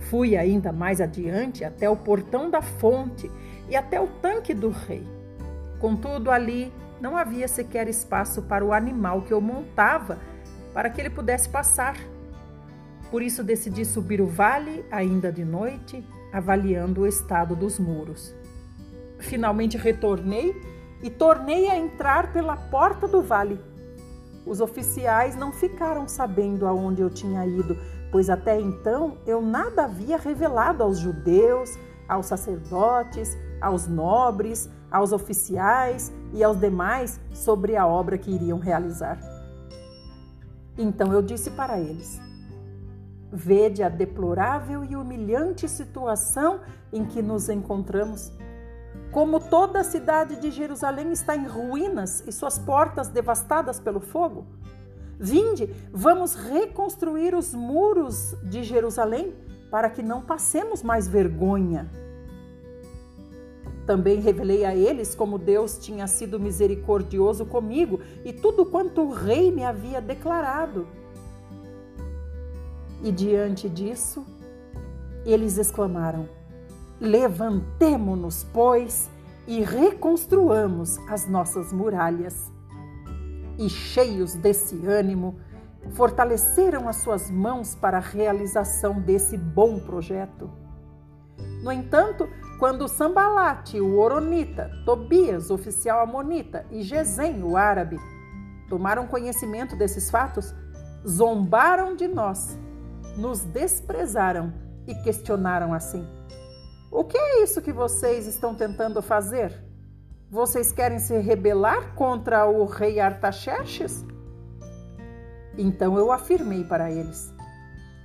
Fui 0.10 0.38
ainda 0.38 0.72
mais 0.72 1.01
adiante 1.01 1.65
até 1.65 1.89
o 1.89 1.98
portão 1.98 2.50
da 2.50 2.62
fonte 2.62 3.29
e 3.70 3.75
até 3.75 4.00
o 4.00 4.08
tanque 4.08 4.53
do 4.53 4.70
rei. 4.70 5.17
Contudo, 5.79 6.31
ali 6.31 6.74
não 7.00 7.15
havia 7.15 7.48
sequer 7.48 7.88
espaço 7.88 8.41
para 8.43 8.65
o 8.65 8.74
animal 8.74 9.22
que 9.22 9.31
eu 9.31 9.39
montava 9.39 10.17
para 10.74 10.89
que 10.89 11.01
ele 11.01 11.10
pudesse 11.10 11.50
passar. 11.50 11.98
Por 13.10 13.22
isso 13.22 13.43
decidi 13.43 13.86
subir 13.86 14.22
o 14.22 14.27
vale 14.27 14.86
ainda 14.91 15.31
de 15.31 15.43
noite, 15.43 16.05
avaliando 16.31 17.01
o 17.01 17.07
estado 17.07 17.55
dos 17.55 17.79
muros. 17.79 18.36
Finalmente 19.17 19.77
retornei 19.77 20.53
e 21.01 21.10
tornei 21.10 21.69
a 21.69 21.75
entrar 21.75 22.31
pela 22.34 22.55
porta 22.55 23.07
do 23.07 23.22
vale. 23.22 23.60
Os 24.46 24.62
oficiais 24.62 25.36
não 25.36 25.51
ficaram 25.51 26.07
sabendo 26.07 26.67
aonde 26.67 27.01
eu 27.01 27.10
tinha 27.10 27.46
ido, 27.46 27.77
pois 28.12 28.29
até 28.29 28.60
então 28.60 29.17
eu 29.25 29.41
nada 29.41 29.86
havia 29.86 30.17
revelado 30.17 30.84
aos 30.84 31.00
judeus, 31.00 31.77
aos 32.07 32.27
sacerdotes, 32.27 33.38
aos 33.60 33.88
nobres, 33.88 34.69
aos 34.91 35.12
oficiais 35.12 36.12
e 36.34 36.44
aos 36.44 36.60
demais 36.60 37.20
sobre 37.34 37.75
a 37.75 37.86
obra 37.86 38.17
que 38.17 38.32
iriam 38.32 38.60
realizar. 38.60 39.20
Então 40.77 41.12
eu 41.12 41.22
disse 41.22 41.51
para 41.51 41.79
eles: 41.79 42.20
Vede 43.32 43.84
a 43.84 43.89
deplorável 43.89 44.84
e 44.84 44.96
humilhante 44.96 45.67
situação 45.67 46.62
em 46.94 47.06
que 47.06 47.22
nos 47.22 47.50
encontramos. 47.50 48.32
Como 49.12 49.39
toda 49.39 49.79
a 49.79 49.84
cidade 49.84 50.39
de 50.39 50.51
Jerusalém 50.51 51.12
está 51.12 51.36
em 51.36 51.48
ruínas 51.48 52.24
e 52.27 52.32
suas 52.32 52.60
portas 52.60 53.08
devastadas 53.10 53.79
pelo 53.79 54.00
fogo. 54.00 54.46
Vinde, 55.20 55.74
vamos 55.91 56.36
reconstruir 56.36 57.34
os 57.34 57.53
muros 57.53 58.36
de 58.44 58.63
Jerusalém 58.63 59.34
para 59.72 59.89
que 59.89 60.03
não 60.03 60.22
passemos 60.22 60.84
mais 60.84 61.08
vergonha. 61.08 61.89
Também 63.88 64.20
revelei 64.20 64.65
a 64.65 64.75
eles 64.75 65.15
como 65.15 65.39
Deus 65.39 65.77
tinha 65.77 66.06
sido 66.08 66.38
misericordioso 66.38 67.46
comigo 67.46 68.01
e 68.25 68.34
tudo 68.34 68.65
quanto 68.65 69.01
o 69.01 69.13
rei 69.13 69.50
me 69.50 69.63
havia 69.63 70.01
declarado. 70.01 70.86
E 73.01 73.10
diante 73.13 73.70
disso, 73.70 74.25
eles 75.25 75.58
exclamaram: 75.58 76.27
Levantemo-nos, 77.00 78.46
pois, 78.51 79.10
e 79.48 79.63
reconstruamos 79.63 80.98
as 81.08 81.25
nossas 81.25 81.72
muralhas. 81.72 82.51
E 83.58 83.70
cheios 83.70 84.36
desse 84.36 84.86
ânimo, 84.86 85.39
fortaleceram 85.91 86.89
as 86.89 86.98
suas 86.98 87.32
mãos 87.32 87.74
para 87.74 88.00
a 88.00 88.01
realização 88.01 89.00
desse 89.00 89.38
bom 89.38 89.79
projeto. 89.79 90.50
No 91.63 91.72
entanto, 91.72 92.27
quando 92.60 92.88
Sambalate, 92.88 93.80
o 93.80 94.00
Oronita, 94.00 94.72
Tobias, 94.84 95.52
oficial 95.52 96.00
amonita, 96.00 96.66
e 96.72 96.82
Gesem, 96.82 97.44
o 97.44 97.56
árabe, 97.56 97.98
tomaram 98.68 99.08
conhecimento 99.08 99.76
desses 99.76 100.10
fatos, 100.10 100.56
zombaram 101.08 101.96
de 101.96 102.08
nós, 102.08 102.58
nos 103.16 103.44
desprezaram 103.44 104.54
e 104.88 104.96
questionaram 104.96 105.74
assim: 105.74 106.08
O 106.92 107.04
que 107.04 107.18
é 107.18 107.44
isso 107.44 107.62
que 107.62 107.72
vocês 107.72 108.26
estão 108.26 108.56
tentando 108.56 109.02
fazer? 109.02 109.64
Vocês 110.30 110.72
querem 110.72 111.00
se 111.00 111.18
rebelar 111.20 111.94
contra 111.94 112.46
o 112.48 112.66
rei 112.66 113.00
Artaxerxes? 113.00 114.04
Então 115.58 115.98
eu 115.98 116.12
afirmei 116.12 116.64
para 116.64 116.92
eles: 116.92 117.32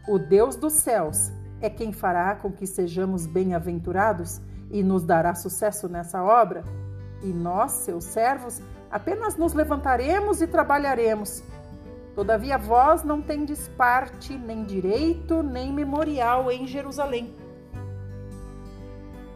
O 0.08 0.18
Deus 0.18 0.56
dos 0.56 0.74
céus 0.74 1.32
é 1.62 1.70
quem 1.70 1.92
fará 1.92 2.34
com 2.34 2.50
que 2.50 2.66
sejamos 2.66 3.24
bem-aventurados 3.24 4.40
e 4.70 4.82
nos 4.82 5.04
dará 5.04 5.32
sucesso 5.34 5.88
nessa 5.88 6.22
obra. 6.22 6.64
E 7.22 7.28
nós, 7.28 7.70
seus 7.72 8.04
servos, 8.04 8.60
apenas 8.90 9.36
nos 9.36 9.52
levantaremos 9.52 10.42
e 10.42 10.46
trabalharemos. 10.48 11.42
Todavia, 12.16 12.58
vós 12.58 13.04
não 13.04 13.22
tendes 13.22 13.68
parte, 13.68 14.36
nem 14.36 14.64
direito, 14.64 15.42
nem 15.42 15.72
memorial 15.72 16.50
em 16.50 16.66
Jerusalém. 16.66 17.32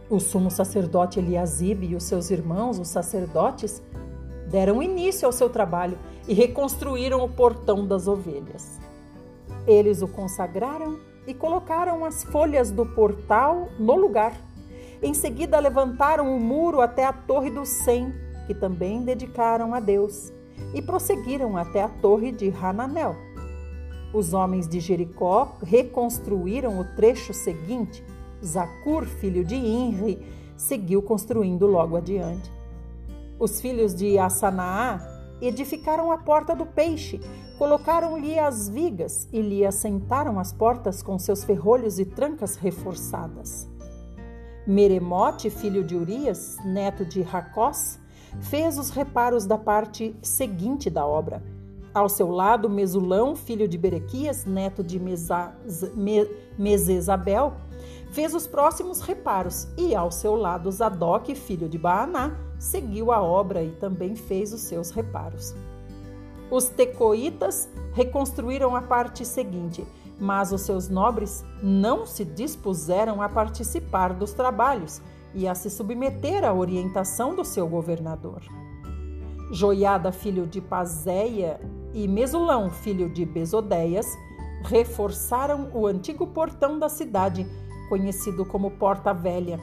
O 0.09 0.19
sumo 0.19 0.51
sacerdote 0.51 1.19
Eliasibe 1.19 1.87
e 1.87 1.95
os 1.95 2.03
seus 2.03 2.29
irmãos, 2.29 2.77
os 2.77 2.89
sacerdotes, 2.89 3.81
deram 4.49 4.83
início 4.83 5.25
ao 5.25 5.31
seu 5.31 5.49
trabalho 5.49 5.97
e 6.27 6.33
reconstruíram 6.33 7.23
o 7.23 7.29
portão 7.29 7.87
das 7.87 8.07
ovelhas. 8.07 8.79
Eles 9.65 10.01
o 10.01 10.07
consagraram 10.07 10.99
e 11.27 11.33
colocaram 11.33 12.05
as 12.05 12.23
folhas 12.23 12.71
do 12.71 12.85
portal 12.85 13.69
no 13.77 13.95
lugar. 13.95 14.33
Em 15.03 15.13
seguida, 15.13 15.59
levantaram 15.59 16.35
o 16.35 16.39
muro 16.39 16.81
até 16.81 17.05
a 17.05 17.13
Torre 17.13 17.51
do 17.51 17.65
Sem, 17.65 18.13
que 18.47 18.55
também 18.55 19.03
dedicaram 19.03 19.75
a 19.75 19.79
Deus, 19.79 20.31
e 20.73 20.81
prosseguiram 20.81 21.57
até 21.57 21.83
a 21.83 21.89
Torre 21.89 22.31
de 22.31 22.49
Hananel. 22.49 23.15
Os 24.13 24.33
homens 24.33 24.67
de 24.67 24.79
Jericó 24.79 25.57
reconstruíram 25.61 26.79
o 26.79 26.95
trecho 26.95 27.33
seguinte. 27.33 28.03
Zacur, 28.43 29.05
filho 29.05 29.43
de 29.43 29.55
Inri, 29.55 30.25
seguiu 30.55 31.01
construindo 31.01 31.67
logo 31.67 31.97
adiante. 31.97 32.51
Os 33.37 33.61
filhos 33.61 33.93
de 33.93 34.17
Assanaá 34.17 34.99
edificaram 35.41 36.11
a 36.11 36.17
porta 36.17 36.55
do 36.55 36.65
peixe, 36.65 37.19
colocaram-lhe 37.57 38.37
as 38.37 38.69
vigas 38.69 39.27
e 39.33 39.41
lhe 39.41 39.65
assentaram 39.65 40.39
as 40.39 40.53
portas 40.53 41.01
com 41.01 41.17
seus 41.17 41.43
ferrolhos 41.43 41.97
e 41.99 42.05
trancas 42.05 42.55
reforçadas. 42.55 43.67
Meremote, 44.65 45.49
filho 45.49 45.83
de 45.83 45.95
Urias, 45.95 46.57
neto 46.63 47.03
de 47.03 47.21
Racós, 47.21 47.99
fez 48.41 48.77
os 48.77 48.89
reparos 48.89 49.45
da 49.45 49.57
parte 49.57 50.15
seguinte 50.21 50.89
da 50.89 51.05
obra. 51.05 51.41
Ao 51.93 52.07
seu 52.07 52.29
lado, 52.29 52.69
Mesulão, 52.69 53.35
filho 53.35 53.67
de 53.67 53.77
Berequias, 53.77 54.45
neto 54.45 54.83
de 54.83 55.01
Mesesabel, 56.57 57.53
fez 58.11 58.35
os 58.35 58.45
próximos 58.45 59.01
reparos, 59.01 59.67
e 59.77 59.95
ao 59.95 60.11
seu 60.11 60.35
lado, 60.35 60.71
Zadok, 60.71 61.33
filho 61.33 61.67
de 61.67 61.77
Baaná, 61.77 62.37
seguiu 62.59 63.11
a 63.11 63.21
obra 63.21 63.63
e 63.63 63.71
também 63.71 64.15
fez 64.15 64.53
os 64.53 64.61
seus 64.61 64.91
reparos. 64.91 65.55
Os 66.49 66.65
tecoitas 66.69 67.69
reconstruíram 67.93 68.75
a 68.75 68.81
parte 68.81 69.25
seguinte, 69.25 69.85
mas 70.19 70.51
os 70.51 70.61
seus 70.61 70.89
nobres 70.89 71.43
não 71.61 72.05
se 72.05 72.23
dispuseram 72.23 73.21
a 73.21 73.29
participar 73.29 74.13
dos 74.13 74.33
trabalhos 74.33 75.01
e 75.33 75.47
a 75.47 75.53
se 75.53 75.69
submeter 75.69 76.43
à 76.43 76.53
orientação 76.53 77.35
do 77.35 77.43
seu 77.43 77.67
governador. 77.67 78.41
Joiada, 79.51 80.11
filho 80.11 80.47
de 80.47 80.59
Pazéia, 80.59 81.59
e 81.93 82.07
Mesulão, 82.07 82.69
filho 82.69 83.09
de 83.09 83.25
Besodeias, 83.25 84.05
reforçaram 84.63 85.69
o 85.73 85.87
antigo 85.87 86.27
portão 86.27 86.77
da 86.77 86.89
cidade, 86.89 87.47
conhecido 87.89 88.45
como 88.45 88.71
Porta 88.71 89.13
Velha. 89.13 89.59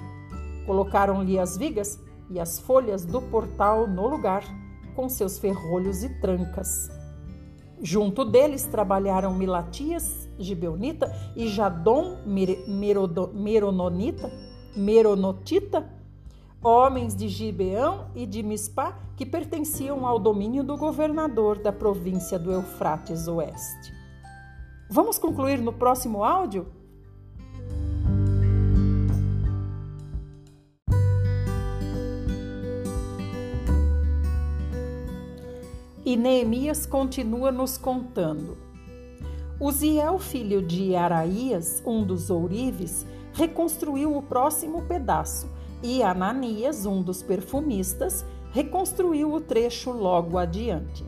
Colocaram-lhe 0.66 1.38
as 1.38 1.56
vigas 1.56 2.00
e 2.30 2.40
as 2.40 2.58
folhas 2.58 3.04
do 3.04 3.20
portal 3.20 3.86
no 3.86 4.08
lugar, 4.08 4.42
com 4.94 5.08
seus 5.08 5.38
ferrolhos 5.38 6.02
e 6.02 6.08
trancas. 6.20 6.90
Junto 7.80 8.24
deles 8.24 8.64
trabalharam 8.64 9.34
Milatias, 9.34 10.28
Gibeonita 10.38 11.12
e 11.36 11.48
Jadom, 11.48 12.18
Merononita, 13.34 14.32
Meronotita, 14.76 15.88
homens 16.62 17.14
de 17.14 17.28
Gibeão 17.28 18.10
e 18.14 18.24
de 18.24 18.42
Mispá 18.42 18.98
que 19.16 19.26
pertenciam 19.26 20.06
ao 20.06 20.18
domínio 20.18 20.64
do 20.64 20.76
governador 20.76 21.58
da 21.58 21.72
província 21.72 22.38
do 22.38 22.50
Eufrates 22.50 23.28
Oeste. 23.28 23.92
Vamos 24.88 25.18
concluir 25.18 25.58
no 25.58 25.72
próximo 25.72 26.24
áudio? 26.24 26.66
E 36.04 36.16
Neemias 36.16 36.84
continua 36.84 37.50
nos 37.50 37.78
contando. 37.78 38.58
Uziel, 39.58 40.18
filho 40.18 40.60
de 40.60 40.94
Araías, 40.94 41.82
um 41.86 42.04
dos 42.04 42.28
ourives, 42.28 43.06
reconstruiu 43.32 44.14
o 44.14 44.22
próximo 44.22 44.82
pedaço, 44.82 45.48
e 45.82 46.02
Ananias, 46.02 46.84
um 46.84 47.00
dos 47.00 47.22
perfumistas, 47.22 48.22
reconstruiu 48.52 49.32
o 49.32 49.40
trecho 49.40 49.92
logo 49.92 50.36
adiante. 50.36 51.06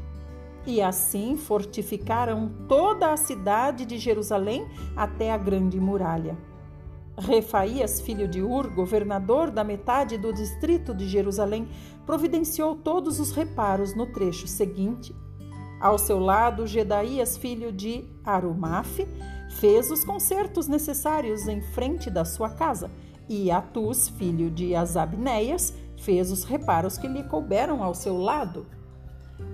E 0.66 0.80
assim 0.80 1.36
fortificaram 1.36 2.50
toda 2.66 3.12
a 3.12 3.18
cidade 3.18 3.84
de 3.84 3.98
Jerusalém 3.98 4.66
até 4.96 5.30
a 5.30 5.36
grande 5.36 5.78
muralha. 5.78 6.38
Refaías, 7.18 8.00
filho 8.00 8.28
de 8.28 8.42
Ur, 8.42 8.68
governador 8.68 9.50
da 9.50 9.64
metade 9.64 10.18
do 10.18 10.32
distrito 10.32 10.94
de 10.94 11.08
Jerusalém, 11.08 11.68
providenciou 12.06 12.76
todos 12.76 13.18
os 13.18 13.32
reparos 13.32 13.94
no 13.94 14.06
trecho 14.06 14.46
seguinte. 14.46 15.14
Ao 15.80 15.98
seu 15.98 16.18
lado, 16.18 16.66
Gedaías, 16.66 17.36
filho 17.36 17.70
de 17.72 18.04
Arumaf, 18.24 19.06
fez 19.50 19.90
os 19.90 20.04
concertos 20.04 20.68
necessários 20.68 21.48
em 21.48 21.60
frente 21.60 22.08
da 22.08 22.24
sua 22.24 22.48
casa, 22.48 22.90
e 23.28 23.50
Atus, 23.50 24.08
filho 24.08 24.50
de 24.50 24.74
Azabneias, 24.74 25.74
fez 25.98 26.30
os 26.30 26.44
reparos 26.44 26.96
que 26.96 27.08
lhe 27.08 27.24
couberam 27.24 27.82
ao 27.82 27.94
seu 27.94 28.16
lado. 28.16 28.66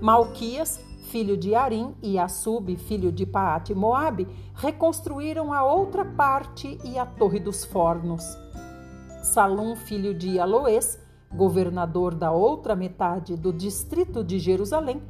Malquias, 0.01 0.79
filho 1.09 1.35
de 1.35 1.55
Arim, 1.55 1.93
e 2.01 2.17
Assub, 2.17 2.75
filho 2.77 3.11
de 3.11 3.25
Paate 3.25 3.73
Moabe, 3.73 4.27
reconstruíram 4.55 5.51
a 5.51 5.63
outra 5.63 6.05
parte 6.05 6.79
e 6.83 6.97
a 6.97 7.05
Torre 7.05 7.39
dos 7.39 7.65
Fornos. 7.65 8.23
Salum, 9.23 9.75
filho 9.75 10.13
de 10.13 10.39
Aloés, 10.39 10.99
governador 11.33 12.13
da 12.13 12.31
outra 12.31 12.75
metade 12.75 13.35
do 13.35 13.51
distrito 13.51 14.23
de 14.23 14.39
Jerusalém, 14.39 15.01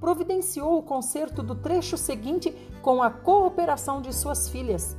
providenciou 0.00 0.78
o 0.78 0.82
conserto 0.82 1.42
do 1.42 1.54
trecho 1.54 1.96
seguinte 1.96 2.54
com 2.82 3.02
a 3.02 3.10
cooperação 3.10 4.00
de 4.00 4.12
suas 4.12 4.48
filhas. 4.48 4.96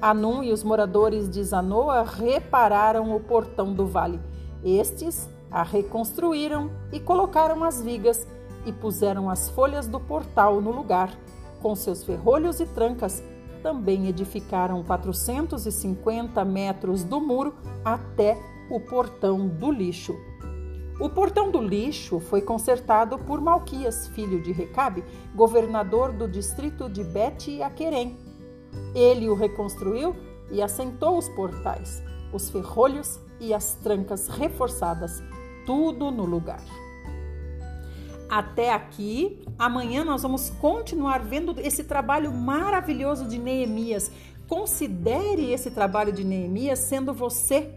Anum 0.00 0.42
e 0.42 0.52
os 0.52 0.64
moradores 0.64 1.28
de 1.28 1.42
Zanoa 1.44 2.02
repararam 2.02 3.14
o 3.14 3.20
portão 3.20 3.72
do 3.72 3.86
vale. 3.86 4.20
Estes 4.64 5.28
a 5.50 5.62
reconstruíram 5.62 6.70
e 6.92 7.00
colocaram 7.00 7.62
as 7.64 7.82
vigas 7.82 8.26
e 8.64 8.72
puseram 8.72 9.28
as 9.28 9.48
folhas 9.50 9.86
do 9.86 9.98
portal 9.98 10.60
no 10.60 10.70
lugar, 10.70 11.12
com 11.60 11.74
seus 11.74 12.04
ferrolhos 12.04 12.60
e 12.60 12.66
trancas. 12.66 13.22
Também 13.62 14.06
edificaram 14.06 14.82
450 14.82 16.44
metros 16.44 17.04
do 17.04 17.20
muro 17.20 17.54
até 17.84 18.38
o 18.70 18.80
portão 18.80 19.48
do 19.48 19.70
lixo. 19.70 20.16
O 21.00 21.08
portão 21.08 21.50
do 21.50 21.60
lixo 21.60 22.20
foi 22.20 22.40
consertado 22.40 23.18
por 23.18 23.40
Malquias, 23.40 24.06
filho 24.08 24.40
de 24.40 24.52
Recabe, 24.52 25.02
governador 25.34 26.12
do 26.12 26.28
distrito 26.28 26.88
de 26.88 27.02
Bet 27.02 27.62
Aquerem. 27.62 28.16
Ele 28.94 29.28
o 29.28 29.34
reconstruiu 29.34 30.14
e 30.50 30.62
assentou 30.62 31.18
os 31.18 31.28
portais, 31.30 32.02
os 32.32 32.50
ferrolhos 32.50 33.18
e 33.40 33.52
as 33.52 33.74
trancas 33.74 34.28
reforçadas, 34.28 35.22
tudo 35.66 36.10
no 36.10 36.24
lugar 36.24 36.62
até 38.30 38.72
aqui. 38.72 39.42
Amanhã 39.58 40.04
nós 40.04 40.22
vamos 40.22 40.48
continuar 40.48 41.24
vendo 41.24 41.56
esse 41.58 41.82
trabalho 41.82 42.32
maravilhoso 42.32 43.26
de 43.26 43.36
Neemias. 43.36 44.10
Considere 44.46 45.52
esse 45.52 45.70
trabalho 45.70 46.12
de 46.12 46.22
Neemias 46.22 46.78
sendo 46.78 47.12
você 47.12 47.74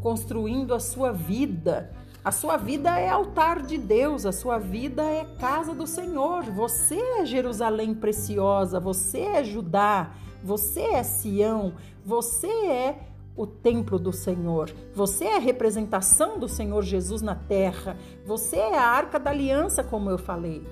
construindo 0.00 0.74
a 0.74 0.80
sua 0.80 1.12
vida. 1.12 1.92
A 2.24 2.32
sua 2.32 2.56
vida 2.56 2.98
é 2.98 3.08
altar 3.08 3.62
de 3.62 3.78
Deus, 3.78 4.26
a 4.26 4.32
sua 4.32 4.58
vida 4.58 5.02
é 5.02 5.24
casa 5.38 5.74
do 5.74 5.86
Senhor. 5.86 6.44
Você 6.44 6.96
é 6.96 7.24
Jerusalém 7.24 7.94
preciosa, 7.94 8.78
você 8.78 9.20
é 9.20 9.44
Judá, 9.44 10.10
você 10.42 10.80
é 10.80 11.02
Sião, 11.02 11.74
você 12.04 12.48
é 12.48 12.98
o 13.36 13.46
templo 13.46 13.98
do 13.98 14.12
Senhor. 14.12 14.70
Você 14.92 15.24
é 15.24 15.36
a 15.36 15.40
representação 15.40 16.38
do 16.38 16.48
Senhor 16.48 16.82
Jesus 16.82 17.22
na 17.22 17.36
terra. 17.36 17.96
Você 18.26 18.56
é 18.56 18.76
a 18.76 18.82
arca 18.82 19.18
da 19.18 19.30
aliança, 19.30 19.84
como 19.84 20.10
eu 20.10 20.18
falei. 20.18 20.66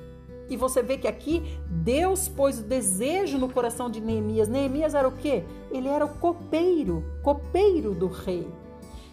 E 0.48 0.56
você 0.56 0.82
vê 0.82 0.98
que 0.98 1.08
aqui 1.08 1.42
Deus 1.68 2.28
pôs 2.28 2.58
o 2.58 2.64
desejo 2.64 3.38
no 3.38 3.48
coração 3.48 3.88
de 3.88 4.00
Neemias. 4.00 4.48
Neemias 4.48 4.94
era 4.94 5.06
o 5.06 5.12
quê? 5.12 5.44
Ele 5.70 5.88
era 5.88 6.04
o 6.04 6.14
copeiro, 6.18 7.04
copeiro 7.22 7.94
do 7.94 8.08
rei. 8.08 8.46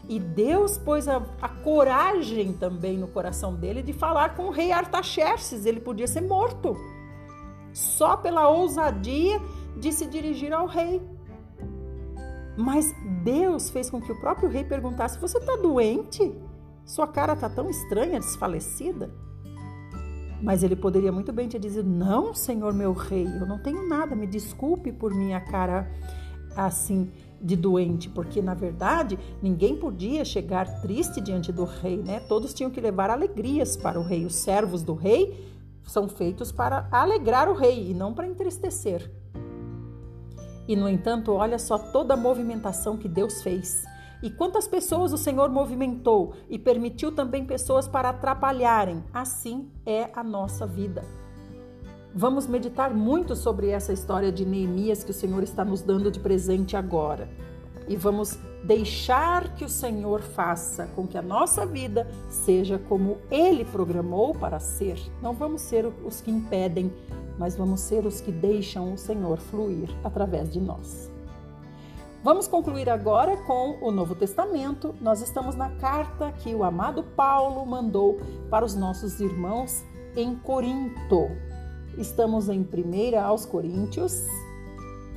E 0.08 0.20
Deus 0.20 0.78
pôs 0.78 1.08
a, 1.08 1.22
a 1.42 1.48
coragem 1.48 2.54
também 2.54 2.98
no 2.98 3.08
coração 3.08 3.56
dele 3.56 3.82
de 3.82 3.94
falar 3.94 4.36
com 4.36 4.44
o 4.44 4.52
rei 4.52 4.72
Artaxerxes. 4.72 5.66
Ele 5.66 5.80
podia 5.80 6.08
ser 6.08 6.22
morto. 6.22 6.76
Só 7.74 8.18
pela 8.18 8.50
ousadia 8.50 9.42
de 9.78 9.92
se 9.92 10.06
dirigir 10.06 10.52
ao 10.54 10.68
rei. 10.68 11.02
Mas 12.58 12.94
Deus 13.24 13.70
fez 13.70 13.90
com 13.90 14.02
que 14.02 14.12
o 14.12 14.20
próprio 14.20 14.50
rei 14.50 14.64
perguntasse: 14.64 15.20
Você 15.20 15.38
está 15.38 15.56
doente? 15.56 16.34
Sua 16.86 17.08
cara 17.08 17.34
está 17.34 17.50
tão 17.50 17.70
estranha, 17.70 18.20
desfalecida? 18.20 19.10
Mas 20.42 20.62
ele 20.62 20.76
poderia 20.76 21.12
muito 21.12 21.32
bem 21.32 21.48
te 21.48 21.58
dizer: 21.58 21.84
Não, 21.84 22.34
senhor 22.34 22.74
meu 22.74 22.92
rei, 22.92 23.26
eu 23.26 23.48
não 23.48 23.58
tenho 23.58 23.88
nada, 23.88 24.16
me 24.16 24.28
desculpe 24.28 24.92
por 24.92 25.14
minha 25.14 25.40
cara 25.40 25.90
assim 26.56 27.12
de 27.44 27.58
doente, 27.58 28.10
porque 28.10 28.42
na 28.42 28.54
verdade 28.54 29.20
ninguém 29.42 29.76
podia 29.76 30.24
chegar 30.24 30.82
triste 30.82 31.20
diante 31.20 31.52
do 31.52 31.66
rei, 31.66 31.98
né? 31.98 32.22
Todos 32.22 32.54
tinham 32.54 32.72
que 32.72 32.80
levar 32.80 33.10
alegrias 33.10 33.76
para 33.76 34.00
o 34.00 34.04
rei. 34.04 34.26
Os 34.26 34.36
servos 34.36 34.82
do 34.82 34.94
rei 34.94 35.52
são 35.86 36.08
feitos 36.08 36.54
para 36.54 36.88
alegrar 36.90 37.50
o 37.50 37.54
rei 37.54 37.90
e 37.90 37.94
não 37.94 38.14
para 38.14 38.28
entristecer. 38.28 39.12
E, 40.66 40.78
no 40.78 40.88
entanto, 40.88 41.34
olha 41.34 41.60
só 41.60 41.78
toda 41.78 42.14
a 42.14 42.18
movimentação 42.18 42.96
que 42.96 43.10
Deus 43.10 43.44
fez. 43.44 43.84
E 44.22 44.30
quantas 44.30 44.66
pessoas 44.66 45.12
o 45.12 45.18
Senhor 45.18 45.50
movimentou 45.50 46.34
e 46.50 46.58
permitiu 46.58 47.12
também 47.12 47.46
pessoas 47.46 47.86
para 47.86 48.10
atrapalharem. 48.10 49.04
Assim 49.14 49.70
é 49.86 50.10
a 50.16 50.24
nossa 50.24 50.66
vida. 50.66 51.04
Vamos 52.16 52.46
meditar 52.46 52.94
muito 52.94 53.36
sobre 53.36 53.70
essa 53.70 53.92
história 53.92 54.32
de 54.32 54.46
Neemias 54.46 55.04
que 55.04 55.10
o 55.10 55.14
Senhor 55.14 55.42
está 55.42 55.66
nos 55.66 55.82
dando 55.82 56.12
de 56.12 56.20
presente 56.20 56.78
agora. 56.78 57.28
E 57.88 57.96
vamos 57.96 58.38
deixar 58.64 59.56
que 59.56 59.66
o 59.66 59.70
Senhor 59.70 60.22
faça 60.22 60.86
com 60.96 61.08
que 61.08 61.18
a 61.18 61.24
nossa 61.24 61.66
vida 61.66 62.08
seja 62.30 62.78
como 62.78 63.18
Ele 63.32 63.66
programou 63.66 64.32
para 64.36 64.60
ser. 64.60 65.00
Não 65.24 65.34
vamos 65.34 65.64
ser 65.64 65.92
os 66.06 66.22
que 66.22 66.30
impedem, 66.30 66.94
mas 67.40 67.56
vamos 67.56 67.80
ser 67.80 68.06
os 68.06 68.22
que 68.22 68.32
deixam 68.32 68.94
o 68.94 68.98
Senhor 68.98 69.40
fluir 69.40 69.90
através 70.04 70.52
de 70.52 70.62
nós. 70.62 71.12
Vamos 72.24 72.48
concluir 72.48 72.92
agora 72.92 73.36
com 73.38 73.80
o 73.82 73.92
Novo 73.92 74.14
Testamento. 74.14 74.94
Nós 75.02 75.20
estamos 75.20 75.56
na 75.56 75.72
carta 75.72 76.32
que 76.32 76.54
o 76.54 76.64
amado 76.64 77.02
Paulo 77.04 77.66
mandou 77.66 78.20
para 78.52 78.64
os 78.64 78.76
nossos 78.76 79.20
irmãos 79.20 79.84
em 80.16 80.36
Corinto. 80.36 81.53
Estamos 81.98 82.50
em 82.50 82.62
1 82.62 83.20
aos 83.20 83.46
Coríntios, 83.46 84.26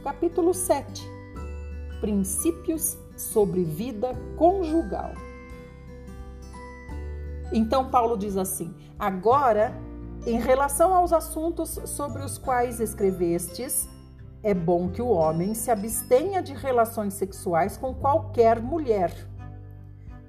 capítulo 0.05 0.53
7. 0.53 1.09
Princípios 2.03 2.99
sobre 3.17 3.65
vida 3.65 4.13
conjugal. 4.37 5.13
Então 7.51 7.89
Paulo 7.89 8.19
diz 8.19 8.37
assim: 8.37 8.75
Agora, 8.99 9.73
em 10.27 10.39
relação 10.39 10.95
aos 10.95 11.15
assuntos 11.15 11.81
sobre 11.87 12.23
os 12.23 12.37
quais 12.37 12.79
escrevestes, 12.79 13.89
é 14.43 14.53
bom 14.53 14.91
que 14.91 15.01
o 15.01 15.09
homem 15.09 15.55
se 15.55 15.71
abstenha 15.71 16.43
de 16.43 16.53
relações 16.53 17.15
sexuais 17.15 17.79
com 17.79 17.95
qualquer 17.95 18.61
mulher. 18.61 19.15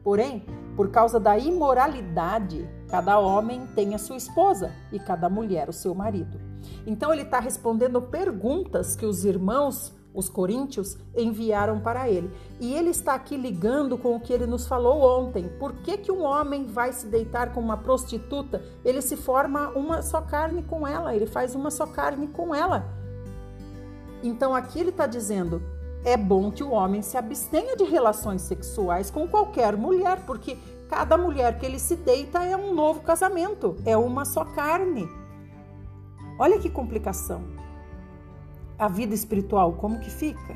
Porém, 0.07 0.45
por 0.77 0.89
causa 0.89 1.19
da 1.19 1.37
imoralidade, 1.37 2.65
cada 2.87 3.19
homem 3.19 3.67
tem 3.75 3.93
a 3.93 3.97
sua 3.97 4.15
esposa 4.15 4.71
e 4.89 4.97
cada 4.97 5.27
mulher 5.27 5.67
o 5.67 5.73
seu 5.73 5.93
marido. 5.93 6.39
Então, 6.85 7.11
ele 7.11 7.23
está 7.23 7.41
respondendo 7.41 8.01
perguntas 8.01 8.95
que 8.95 9.05
os 9.05 9.25
irmãos, 9.25 9.93
os 10.13 10.29
coríntios, 10.29 10.97
enviaram 11.13 11.81
para 11.81 12.09
ele. 12.09 12.31
E 12.57 12.73
ele 12.73 12.91
está 12.91 13.15
aqui 13.15 13.35
ligando 13.35 13.97
com 13.97 14.15
o 14.15 14.19
que 14.21 14.31
ele 14.31 14.45
nos 14.45 14.65
falou 14.65 15.01
ontem. 15.01 15.49
Por 15.59 15.73
que, 15.73 15.97
que 15.97 16.09
um 16.09 16.23
homem 16.23 16.67
vai 16.67 16.93
se 16.93 17.07
deitar 17.07 17.51
com 17.51 17.59
uma 17.59 17.75
prostituta? 17.75 18.63
Ele 18.85 19.01
se 19.01 19.17
forma 19.17 19.71
uma 19.71 20.01
só 20.01 20.21
carne 20.21 20.63
com 20.63 20.87
ela, 20.87 21.13
ele 21.13 21.25
faz 21.25 21.53
uma 21.53 21.69
só 21.69 21.85
carne 21.85 22.27
com 22.29 22.55
ela. 22.55 22.85
Então 24.23 24.55
aqui 24.55 24.79
ele 24.79 24.91
está 24.91 25.05
dizendo: 25.05 25.61
é 26.03 26.15
bom 26.15 26.51
que 26.51 26.63
o 26.63 26.71
homem 26.71 27.01
se 27.01 27.17
abstenha 27.17 27.75
de 27.75 27.83
relações 27.83 28.41
sexuais 28.41 29.11
com 29.11 29.27
qualquer 29.27 29.75
mulher, 29.75 30.25
porque 30.25 30.57
cada 30.89 31.17
mulher 31.17 31.59
que 31.59 31.65
ele 31.65 31.79
se 31.79 31.95
deita 31.95 32.43
é 32.43 32.55
um 32.55 32.73
novo 32.73 33.01
casamento, 33.01 33.75
é 33.85 33.97
uma 33.97 34.23
só 34.23 34.45
carne. 34.45 35.07
Olha 36.39 36.59
que 36.59 36.69
complicação. 36.69 37.41
A 38.77 38.87
vida 38.87 39.13
espiritual, 39.13 39.73
como 39.73 39.99
que 39.99 40.09
fica? 40.09 40.55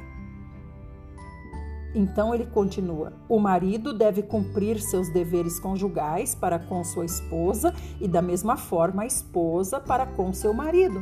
Então 1.93 2.34
ele 2.34 2.45
continua: 2.45 3.13
o 3.27 3.39
marido 3.39 3.93
deve 3.93 4.21
cumprir 4.21 4.80
seus 4.80 5.10
deveres 5.10 5.60
conjugais 5.60 6.34
para 6.34 6.60
com 6.60 6.84
sua 6.84 7.06
esposa 7.06 7.73
e, 7.99 8.08
da 8.08 8.21
mesma 8.21 8.56
forma, 8.56 9.04
a 9.04 9.08
esposa 9.08 9.80
para 9.80 10.06
com 10.06 10.32
seu 10.34 10.54
marido. 10.54 11.01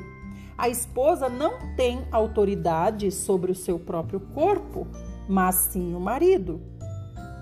A 0.60 0.68
esposa 0.68 1.30
não 1.30 1.74
tem 1.78 2.06
autoridade 2.12 3.10
sobre 3.14 3.50
o 3.50 3.56
seu 3.56 3.80
próprio 3.80 4.20
corpo, 4.20 4.86
mas 5.26 5.56
sim 5.56 5.96
o 5.96 6.02
marido. 6.02 6.60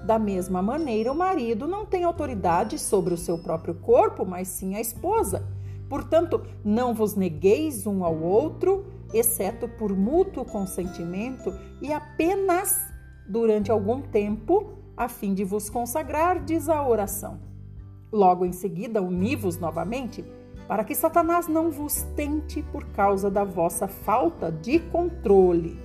Da 0.05 0.19
mesma 0.19 0.61
maneira, 0.61 1.11
o 1.11 1.15
marido 1.15 1.67
não 1.67 1.83
tem 1.83 2.03
autoridade 2.03 2.77
sobre 2.77 3.15
o 3.15 3.17
seu 3.17 3.39
próprio 3.39 3.73
corpo, 3.73 4.23
mas 4.23 4.49
sim 4.49 4.75
a 4.75 4.79
esposa. 4.79 5.43
Portanto, 5.89 6.43
não 6.63 6.93
vos 6.93 7.15
negueis 7.15 7.87
um 7.87 8.03
ao 8.03 8.15
outro, 8.21 8.85
exceto 9.11 9.67
por 9.67 9.97
mútuo 9.97 10.45
consentimento 10.45 11.51
e 11.81 11.91
apenas 11.91 12.85
durante 13.27 13.71
algum 13.71 13.99
tempo, 13.99 14.73
a 14.95 15.09
fim 15.09 15.33
de 15.33 15.43
vos 15.43 15.71
consagrardes 15.71 16.69
à 16.69 16.87
oração. 16.87 17.39
Logo 18.11 18.45
em 18.45 18.51
seguida, 18.51 19.01
uni-vos 19.01 19.57
novamente 19.57 20.23
para 20.67 20.83
que 20.83 20.93
Satanás 20.93 21.47
não 21.47 21.71
vos 21.71 22.03
tente 22.15 22.61
por 22.61 22.85
causa 22.87 23.31
da 23.31 23.43
vossa 23.43 23.87
falta 23.87 24.51
de 24.51 24.79
controle. 24.79 25.79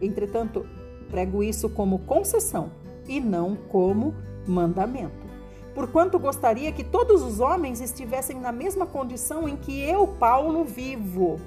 Entretanto, 0.00 0.66
prego 1.10 1.42
isso 1.42 1.68
como 1.70 2.00
concessão 2.00 2.70
e 3.08 3.20
não 3.20 3.56
como 3.56 4.14
mandamento. 4.46 5.26
Porquanto 5.74 6.18
gostaria 6.18 6.72
que 6.72 6.84
todos 6.84 7.22
os 7.22 7.40
homens 7.40 7.80
estivessem 7.80 8.38
na 8.38 8.52
mesma 8.52 8.84
condição 8.84 9.48
em 9.48 9.56
que 9.56 9.80
eu, 9.80 10.06
Paulo, 10.06 10.64
vivo. 10.64 11.40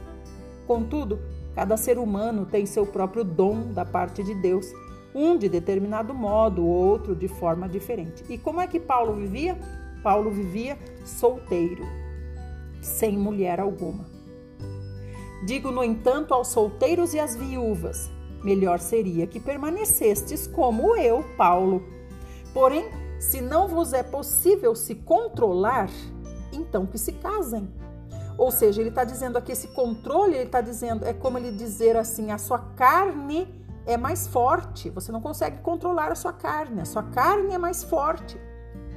Contudo, 0.66 1.20
cada 1.54 1.78
ser 1.78 2.00
humano 2.00 2.46
tem 2.46 2.66
seu 2.66 2.86
próprio 2.86 3.24
dom 3.24 3.72
da 3.74 3.86
parte 3.86 4.24
de 4.24 4.34
Deus, 4.34 4.66
um 5.14 5.38
de 5.38 5.50
determinado 5.50 6.14
modo, 6.14 6.66
outro 6.66 7.16
de 7.16 7.28
forma 7.28 7.68
diferente. 7.68 8.24
E 8.30 8.38
como 8.38 8.62
é 8.62 8.68
que 8.68 8.80
Paulo 8.80 9.14
vivia? 9.14 9.60
Paulo 10.02 10.32
vivia 10.32 10.80
solteiro 11.04 12.01
sem 12.82 13.18
mulher 13.18 13.60
alguma. 13.60 14.06
Digo, 15.46 15.72
no 15.72 15.84
entanto, 15.84 16.34
aos 16.34 16.50
solteiros 16.50 17.14
e 17.14 17.20
às 17.20 17.36
viúvas: 17.36 18.10
melhor 18.44 18.80
seria 18.80 19.26
que 19.26 19.40
permanecestes 19.40 20.48
como 20.48 20.96
eu, 20.96 21.24
Paulo. 21.38 21.84
Porém, 22.54 22.90
se 23.20 23.40
não 23.40 23.68
vos 23.68 23.94
é 23.94 24.04
possível 24.04 24.76
se 24.76 24.96
controlar, 24.96 25.90
então 26.52 26.86
que 26.86 26.98
se 26.98 27.14
casem. 27.14 27.70
Ou 28.38 28.50
seja, 28.52 28.82
ele 28.82 28.90
está 28.90 29.04
dizendo 29.04 29.38
aqui 29.38 29.52
esse 29.52 29.68
controle, 29.70 30.34
ele 30.34 30.46
está 30.46 30.62
dizendo, 30.62 31.06
é 31.06 31.14
como 31.14 31.38
ele 31.38 31.52
dizer 31.52 31.96
assim: 31.96 32.32
a 32.32 32.38
sua 32.38 32.60
carne 32.60 33.48
é 33.86 33.98
mais 33.98 34.28
forte, 34.28 34.90
você 34.90 35.12
não 35.12 35.22
consegue 35.22 35.60
controlar 35.60 36.12
a 36.12 36.16
sua 36.16 36.34
carne, 36.34 36.82
a 36.82 36.86
sua 36.86 37.04
carne 37.04 37.54
é 37.54 37.58
mais 37.58 37.84
forte 37.84 38.40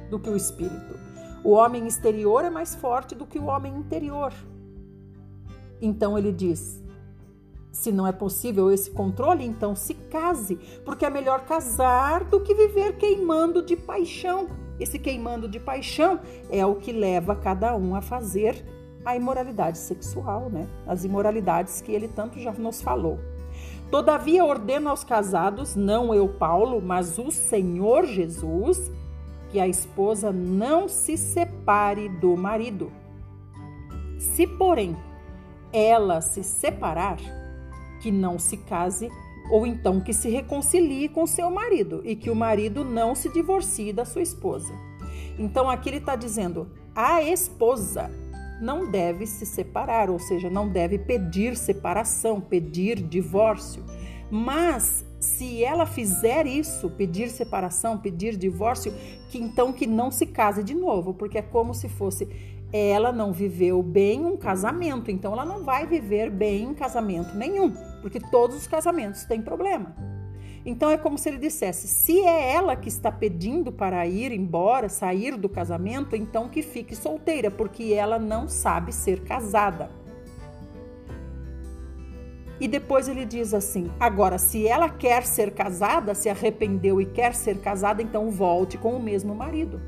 do 0.09 0.19
que 0.19 0.29
o 0.29 0.35
espírito. 0.35 1.04
O 1.45 1.51
homem 1.51 1.85
exterior 1.85 2.43
é 2.43 2.49
mais 2.49 2.73
forte 2.73 3.13
do 3.13 3.23
que 3.23 3.37
o 3.37 3.45
homem 3.45 3.71
interior. 3.71 4.33
Então 5.79 6.17
ele 6.17 6.31
diz: 6.31 6.83
se 7.71 7.91
não 7.91 8.07
é 8.07 8.11
possível 8.11 8.71
esse 8.71 8.89
controle, 8.89 9.45
então 9.45 9.75
se 9.75 9.93
case, 9.93 10.55
porque 10.83 11.05
é 11.05 11.09
melhor 11.09 11.45
casar 11.45 12.23
do 12.23 12.39
que 12.39 12.55
viver 12.55 12.97
queimando 12.97 13.61
de 13.61 13.75
paixão. 13.75 14.47
Esse 14.79 14.97
queimando 14.97 15.47
de 15.47 15.59
paixão 15.59 16.19
é 16.49 16.65
o 16.65 16.73
que 16.73 16.91
leva 16.91 17.35
cada 17.35 17.75
um 17.75 17.95
a 17.95 18.01
fazer 18.01 18.65
a 19.05 19.15
imoralidade 19.15 19.77
sexual, 19.77 20.49
né? 20.49 20.67
As 20.87 21.03
imoralidades 21.03 21.79
que 21.79 21.91
ele 21.91 22.07
tanto 22.07 22.39
já 22.39 22.51
nos 22.53 22.81
falou. 22.81 23.19
Todavia 23.91 24.43
ordeno 24.43 24.89
aos 24.89 25.03
casados, 25.03 25.75
não 25.75 26.11
eu, 26.11 26.27
Paulo, 26.27 26.81
mas 26.81 27.19
o 27.19 27.29
Senhor 27.29 28.07
Jesus, 28.07 28.91
que 29.55 29.59
a 29.61 29.69
esposa 29.69 30.33
não 30.33 30.89
se 30.89 31.15
separe 31.15 32.09
do 32.09 32.35
marido. 32.35 32.91
Se, 34.19 34.45
porém, 34.45 34.97
ela 35.71 36.19
se 36.19 36.43
separar, 36.43 37.15
que 38.01 38.11
não 38.11 38.37
se 38.37 38.57
case, 38.57 39.09
ou 39.49 39.65
então 39.65 40.01
que 40.01 40.11
se 40.11 40.27
reconcilie 40.27 41.07
com 41.07 41.25
seu 41.25 41.49
marido 41.49 42.01
e 42.03 42.17
que 42.17 42.29
o 42.29 42.35
marido 42.35 42.83
não 42.83 43.15
se 43.15 43.29
divorcie 43.29 43.93
da 43.93 44.03
sua 44.03 44.23
esposa. 44.23 44.73
Então 45.39 45.69
aqui 45.69 45.87
ele 45.87 45.99
está 45.99 46.17
dizendo: 46.17 46.67
a 46.93 47.23
esposa 47.23 48.11
não 48.59 48.91
deve 48.91 49.25
se 49.25 49.45
separar, 49.45 50.09
ou 50.09 50.19
seja, 50.19 50.49
não 50.49 50.67
deve 50.67 50.99
pedir 50.99 51.55
separação, 51.55 52.41
pedir 52.41 53.01
divórcio, 53.01 53.81
mas 54.29 55.05
se 55.25 55.63
ela 55.63 55.85
fizer 55.85 56.45
isso, 56.45 56.89
pedir 56.89 57.29
separação, 57.29 57.97
pedir 57.97 58.37
divórcio, 58.37 58.93
que 59.35 59.43
então 59.43 59.73
que 59.73 59.85
não 59.85 60.09
se 60.09 60.25
case 60.25 60.63
de 60.63 60.73
novo, 60.73 61.13
porque 61.13 61.37
é 61.37 61.41
como 61.41 61.73
se 61.73 61.89
fosse 61.89 62.55
ela 62.71 63.11
não 63.11 63.31
viveu 63.31 63.83
bem 63.83 64.25
um 64.25 64.35
casamento, 64.35 65.11
então 65.11 65.33
ela 65.33 65.45
não 65.45 65.63
vai 65.63 65.85
viver 65.85 66.29
bem 66.29 66.73
casamento 66.73 67.35
nenhum, 67.35 67.71
porque 68.01 68.19
todos 68.19 68.55
os 68.55 68.67
casamentos 68.67 69.23
têm 69.25 69.41
problema. 69.41 69.95
Então 70.65 70.89
é 70.89 70.97
como 70.97 71.17
se 71.17 71.29
ele 71.29 71.37
dissesse: 71.37 71.87
se 71.87 72.19
é 72.21 72.53
ela 72.53 72.75
que 72.75 72.87
está 72.87 73.11
pedindo 73.11 73.71
para 73.71 74.07
ir 74.07 74.31
embora, 74.31 74.89
sair 74.89 75.37
do 75.37 75.47
casamento, 75.47 76.15
então 76.15 76.49
que 76.49 76.61
fique 76.61 76.95
solteira, 76.95 77.51
porque 77.51 77.93
ela 77.93 78.17
não 78.17 78.47
sabe 78.47 78.93
ser 78.93 79.21
casada. 79.23 79.89
E 82.59 82.67
depois 82.67 83.07
ele 83.07 83.25
diz 83.25 83.53
assim: 83.53 83.91
agora, 83.99 84.37
se 84.37 84.67
ela 84.67 84.89
quer 84.89 85.25
ser 85.25 85.51
casada, 85.51 86.15
se 86.15 86.29
arrependeu 86.29 87.01
e 87.01 87.05
quer 87.05 87.35
ser 87.35 87.59
casada, 87.59 88.01
então 88.01 88.31
volte 88.31 88.77
com 88.77 88.95
o 88.95 89.01
mesmo 89.01 89.35
marido. 89.35 89.81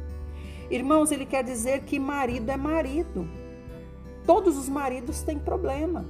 Irmãos, 0.69 1.11
ele 1.11 1.25
quer 1.25 1.43
dizer 1.43 1.81
que 1.83 1.97
marido 1.97 2.49
é 2.51 2.57
marido. 2.57 3.27
Todos 4.25 4.57
os 4.57 4.67
maridos 4.67 5.21
têm 5.23 5.39
problema. 5.39 6.05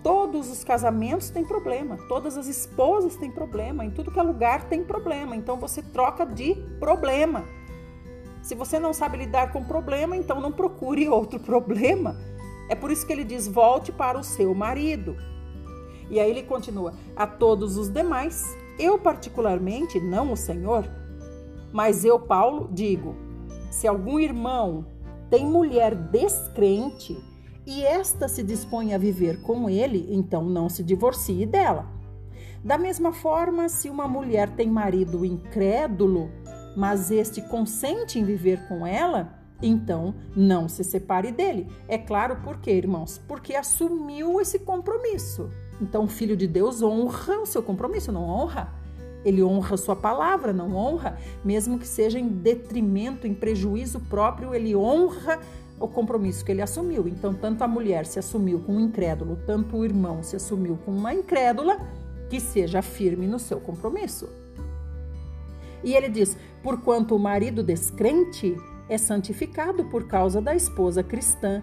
Todos 0.00 0.48
os 0.48 0.62
casamentos 0.62 1.28
têm 1.30 1.44
problema. 1.44 1.98
Todas 2.08 2.38
as 2.38 2.46
esposas 2.46 3.16
têm 3.16 3.32
problema. 3.32 3.84
Em 3.84 3.90
tudo 3.90 4.12
que 4.12 4.20
é 4.20 4.22
lugar 4.22 4.68
tem 4.68 4.84
problema. 4.84 5.34
Então 5.34 5.56
você 5.56 5.82
troca 5.82 6.24
de 6.24 6.54
problema. 6.78 7.44
Se 8.40 8.54
você 8.54 8.78
não 8.78 8.92
sabe 8.92 9.18
lidar 9.18 9.52
com 9.52 9.64
problema, 9.64 10.16
então 10.16 10.40
não 10.40 10.52
procure 10.52 11.08
outro 11.08 11.38
problema 11.40 12.16
É 12.70 12.76
por 12.76 12.92
isso 12.92 13.04
que 13.04 13.12
ele 13.12 13.24
diz: 13.24 13.48
volte 13.48 13.90
para 13.90 14.16
o 14.16 14.22
seu 14.22 14.54
marido. 14.54 15.16
E 16.10 16.18
aí 16.18 16.30
ele 16.30 16.42
continua: 16.42 16.94
a 17.16 17.26
todos 17.26 17.76
os 17.76 17.88
demais, 17.88 18.44
eu 18.78 18.98
particularmente, 18.98 20.00
não 20.00 20.32
o 20.32 20.36
Senhor, 20.36 20.88
mas 21.72 22.04
eu, 22.04 22.18
Paulo, 22.18 22.68
digo: 22.72 23.14
se 23.70 23.86
algum 23.86 24.18
irmão 24.18 24.86
tem 25.30 25.44
mulher 25.44 25.94
descrente 25.94 27.18
e 27.66 27.84
esta 27.84 28.28
se 28.28 28.42
dispõe 28.42 28.94
a 28.94 28.98
viver 28.98 29.42
com 29.42 29.68
ele, 29.68 30.08
então 30.10 30.44
não 30.44 30.68
se 30.68 30.82
divorcie 30.82 31.44
dela. 31.44 31.86
Da 32.64 32.78
mesma 32.78 33.12
forma, 33.12 33.68
se 33.68 33.88
uma 33.90 34.08
mulher 34.08 34.50
tem 34.56 34.68
marido 34.68 35.24
incrédulo, 35.24 36.30
mas 36.76 37.10
este 37.10 37.42
consente 37.42 38.18
em 38.18 38.24
viver 38.24 38.66
com 38.68 38.86
ela, 38.86 39.38
então 39.62 40.14
não 40.34 40.68
se 40.68 40.82
separe 40.82 41.30
dele. 41.30 41.68
É 41.86 41.98
claro 41.98 42.36
por 42.42 42.58
quê, 42.58 42.72
irmãos? 42.72 43.18
Porque 43.28 43.54
assumiu 43.54 44.40
esse 44.40 44.60
compromisso. 44.60 45.50
Então, 45.80 46.04
o 46.04 46.08
filho 46.08 46.36
de 46.36 46.46
Deus 46.46 46.82
honra 46.82 47.40
o 47.40 47.46
seu 47.46 47.62
compromisso, 47.62 48.10
não 48.10 48.22
honra? 48.22 48.72
Ele 49.24 49.42
honra 49.42 49.74
a 49.74 49.78
sua 49.78 49.96
palavra, 49.96 50.52
não 50.52 50.74
honra, 50.74 51.18
mesmo 51.44 51.78
que 51.78 51.86
seja 51.86 52.18
em 52.18 52.28
detrimento, 52.28 53.26
em 53.26 53.34
prejuízo 53.34 54.00
próprio, 54.00 54.54
ele 54.54 54.74
honra 54.74 55.40
o 55.78 55.86
compromisso 55.86 56.44
que 56.44 56.52
ele 56.52 56.62
assumiu. 56.62 57.06
Então, 57.06 57.34
tanto 57.34 57.62
a 57.62 57.68
mulher 57.68 58.06
se 58.06 58.18
assumiu 58.18 58.60
com 58.60 58.76
um 58.76 58.80
incrédulo, 58.80 59.38
tanto 59.46 59.76
o 59.76 59.84
irmão 59.84 60.22
se 60.22 60.36
assumiu 60.36 60.78
com 60.84 60.92
uma 60.92 61.14
incrédula, 61.14 61.78
que 62.28 62.40
seja 62.40 62.82
firme 62.82 63.26
no 63.26 63.38
seu 63.38 63.60
compromisso. 63.60 64.28
E 65.82 65.94
ele 65.94 66.08
diz: 66.08 66.36
porquanto 66.62 67.14
o 67.14 67.18
marido 67.18 67.62
descrente 67.62 68.56
é 68.88 68.98
santificado 68.98 69.84
por 69.84 70.06
causa 70.06 70.40
da 70.40 70.54
esposa 70.54 71.02
cristã, 71.02 71.62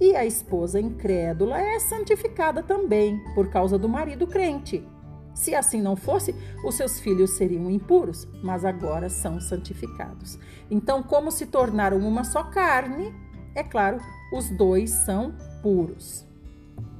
e 0.00 0.14
a 0.14 0.24
esposa 0.24 0.80
incrédula 0.80 1.60
é 1.60 1.78
santificada 1.78 2.62
também 2.62 3.18
por 3.34 3.48
causa 3.50 3.78
do 3.78 3.88
marido 3.88 4.26
crente. 4.26 4.86
Se 5.34 5.54
assim 5.54 5.80
não 5.80 5.94
fosse, 5.94 6.34
os 6.64 6.74
seus 6.74 6.98
filhos 6.98 7.30
seriam 7.30 7.70
impuros, 7.70 8.26
mas 8.42 8.64
agora 8.64 9.08
são 9.08 9.40
santificados. 9.40 10.38
Então, 10.68 11.02
como 11.02 11.30
se 11.30 11.46
tornaram 11.46 11.98
uma 11.98 12.24
só 12.24 12.42
carne, 12.42 13.14
é 13.54 13.62
claro, 13.62 14.00
os 14.32 14.50
dois 14.50 14.90
são 14.90 15.34
puros. 15.62 16.26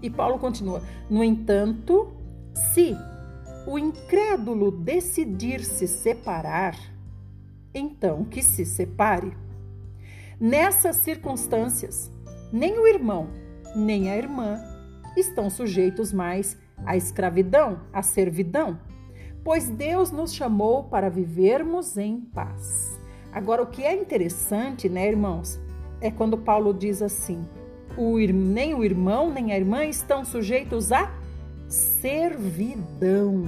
E 0.01 0.09
Paulo 0.09 0.39
continua: 0.39 0.83
No 1.11 1.25
entanto, 1.25 2.13
se 2.75 2.97
o 3.67 3.79
incrédulo 3.79 4.71
decidir 4.71 5.65
se 5.65 5.87
separar, 5.87 6.77
então 7.75 8.25
que 8.25 8.43
se 8.43 8.65
separe. 8.65 9.37
Nessas 10.41 10.97
circunstâncias, 10.97 12.11
nem 12.53 12.79
o 12.79 12.87
irmão, 12.87 13.29
nem 13.75 14.11
a 14.11 14.17
irmã 14.17 14.59
estão 15.17 15.51
sujeitos 15.51 16.13
mais 16.13 16.57
à 16.85 16.97
escravidão, 16.97 17.81
à 17.93 18.03
servidão, 18.03 18.79
pois 19.45 19.69
Deus 19.69 20.11
nos 20.11 20.35
chamou 20.35 20.85
para 20.85 21.09
vivermos 21.09 21.97
em 21.97 22.21
paz. 22.21 22.99
Agora, 23.33 23.63
o 23.63 23.67
que 23.67 23.83
é 23.83 23.95
interessante, 23.95 24.89
né, 24.89 25.07
irmãos, 25.09 25.61
é 26.01 26.11
quando 26.11 26.39
Paulo 26.39 26.73
diz 26.73 27.03
assim: 27.03 27.47
o, 27.97 28.17
nem 28.19 28.75
o 28.75 28.85
irmão 28.85 29.31
nem 29.31 29.53
a 29.53 29.57
irmã 29.57 29.85
estão 29.85 30.25
sujeitos 30.25 30.93
à 30.93 31.13
servidão. 31.69 33.43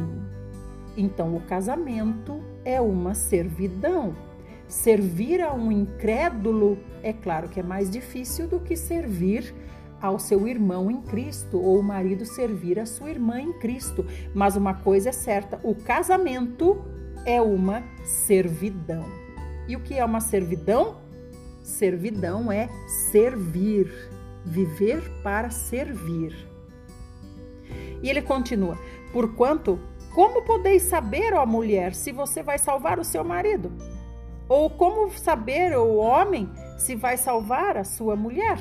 Então, 0.96 1.36
o 1.36 1.40
casamento 1.40 2.40
é 2.64 2.80
uma 2.80 3.14
servidão. 3.14 4.14
Servir 4.70 5.40
a 5.42 5.52
um 5.52 5.72
incrédulo 5.72 6.78
é 7.02 7.12
claro 7.12 7.48
que 7.48 7.58
é 7.58 7.62
mais 7.62 7.90
difícil 7.90 8.46
do 8.46 8.60
que 8.60 8.76
servir 8.76 9.52
ao 10.00 10.16
seu 10.16 10.46
irmão 10.46 10.88
em 10.88 11.02
Cristo 11.02 11.60
ou 11.60 11.80
o 11.80 11.82
marido 11.82 12.24
servir 12.24 12.78
a 12.78 12.86
sua 12.86 13.10
irmã 13.10 13.40
em 13.40 13.52
Cristo. 13.54 14.06
Mas 14.32 14.54
uma 14.54 14.72
coisa 14.72 15.08
é 15.08 15.12
certa: 15.12 15.58
o 15.64 15.74
casamento 15.74 16.84
é 17.26 17.42
uma 17.42 17.82
servidão. 18.04 19.04
E 19.66 19.74
o 19.74 19.80
que 19.80 19.94
é 19.94 20.04
uma 20.04 20.20
servidão? 20.20 20.98
Servidão 21.64 22.52
é 22.52 22.68
servir, 23.10 23.92
viver 24.46 25.02
para 25.24 25.50
servir. 25.50 26.32
E 28.00 28.08
ele 28.08 28.22
continua: 28.22 28.78
Porquanto, 29.12 29.80
como 30.14 30.42
podeis 30.42 30.82
saber, 30.82 31.34
ó 31.34 31.44
mulher, 31.44 31.92
se 31.92 32.12
você 32.12 32.40
vai 32.40 32.56
salvar 32.56 33.00
o 33.00 33.04
seu 33.04 33.24
marido? 33.24 33.72
Ou 34.50 34.68
como 34.68 35.08
saber 35.12 35.78
o 35.78 35.98
homem 35.98 36.50
se 36.76 36.96
vai 36.96 37.16
salvar 37.16 37.76
a 37.76 37.84
sua 37.84 38.16
mulher? 38.16 38.58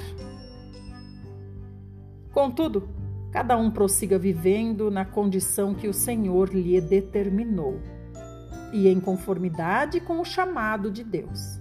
Contudo, 2.31 2.87
cada 3.31 3.57
um 3.57 3.71
prossiga 3.71 4.19
vivendo 4.19 4.91
na 4.91 5.03
condição 5.03 5.73
que 5.73 5.87
o 5.87 5.93
Senhor 5.93 6.49
lhe 6.53 6.79
determinou 6.79 7.79
e 8.71 8.87
em 8.87 8.99
conformidade 8.99 9.99
com 9.99 10.21
o 10.21 10.23
chamado 10.23 10.91
de 10.91 11.03
Deus. 11.03 11.59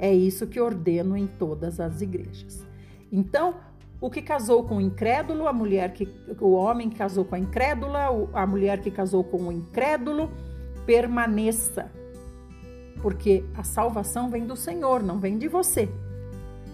É 0.00 0.12
isso 0.12 0.48
que 0.48 0.60
ordeno 0.60 1.16
em 1.16 1.28
todas 1.28 1.78
as 1.78 2.00
igrejas. 2.00 2.66
Então, 3.12 3.54
o 4.00 4.10
que 4.10 4.20
casou 4.20 4.64
com 4.64 4.78
o 4.78 4.80
incrédulo, 4.80 5.46
a 5.46 5.52
mulher 5.52 5.92
que 5.92 6.08
o 6.40 6.50
homem 6.54 6.90
que 6.90 6.96
casou 6.96 7.24
com 7.24 7.36
a 7.36 7.38
incrédula, 7.38 8.08
a 8.32 8.44
mulher 8.48 8.80
que 8.80 8.90
casou 8.90 9.22
com 9.22 9.42
o 9.42 9.52
incrédulo, 9.52 10.28
permaneça 10.84 11.99
porque 13.02 13.44
a 13.56 13.62
salvação 13.62 14.30
vem 14.30 14.46
do 14.46 14.56
Senhor, 14.56 15.02
não 15.02 15.18
vem 15.18 15.38
de 15.38 15.48
você. 15.48 15.88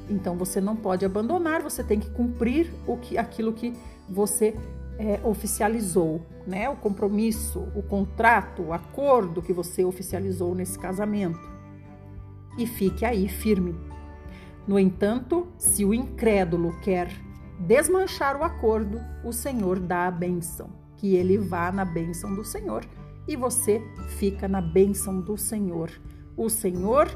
Então 0.09 0.37
você 0.37 0.61
não 0.61 0.77
pode 0.77 1.05
abandonar, 1.05 1.63
você 1.63 1.83
tem 1.83 1.99
que 1.99 2.11
cumprir 2.11 2.73
o 2.87 2.97
que, 2.97 3.19
aquilo 3.19 3.53
que 3.53 3.73
você 4.09 4.55
é, 4.99 5.21
oficializou, 5.25 6.25
né? 6.47 6.69
O 6.69 6.77
compromisso, 6.77 7.67
o 7.75 7.83
contrato, 7.83 8.63
o 8.63 8.73
acordo 8.73 9.43
que 9.43 9.53
você 9.53 9.85
oficializou 9.85 10.55
nesse 10.55 10.79
casamento. 10.79 11.41
E 12.57 12.67
fique 12.67 13.05
aí 13.05 13.29
firme. 13.29 13.75
No 14.67 14.79
entanto, 14.79 15.47
se 15.59 15.85
o 15.85 15.93
incrédulo 15.93 16.75
quer 16.81 17.11
desmanchar 17.59 18.37
o 18.37 18.45
acordo, 18.45 19.01
o 19.25 19.33
Senhor 19.33 19.79
dá 19.79 20.07
a 20.07 20.11
bênção, 20.11 20.69
que 20.97 21.15
ele 21.15 21.39
vá 21.39 21.71
na 21.71 21.85
bênção 21.85 22.35
do 22.35 22.45
Senhor 22.45 22.85
e 23.29 23.37
você 23.37 23.83
fica 24.19 24.47
na 24.47 24.61
bênção 24.61 25.21
do 25.21 25.37
Senhor. 25.37 25.91
O 26.37 26.49
Senhor 26.49 27.09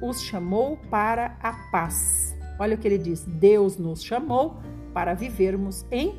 os 0.00 0.22
chamou 0.22 0.76
para 0.90 1.36
a 1.42 1.52
paz. 1.70 2.36
Olha 2.58 2.76
o 2.76 2.78
que 2.78 2.86
ele 2.86 2.98
diz: 2.98 3.24
Deus 3.24 3.76
nos 3.76 4.02
chamou 4.02 4.58
para 4.94 5.14
vivermos 5.14 5.84
em 5.90 6.14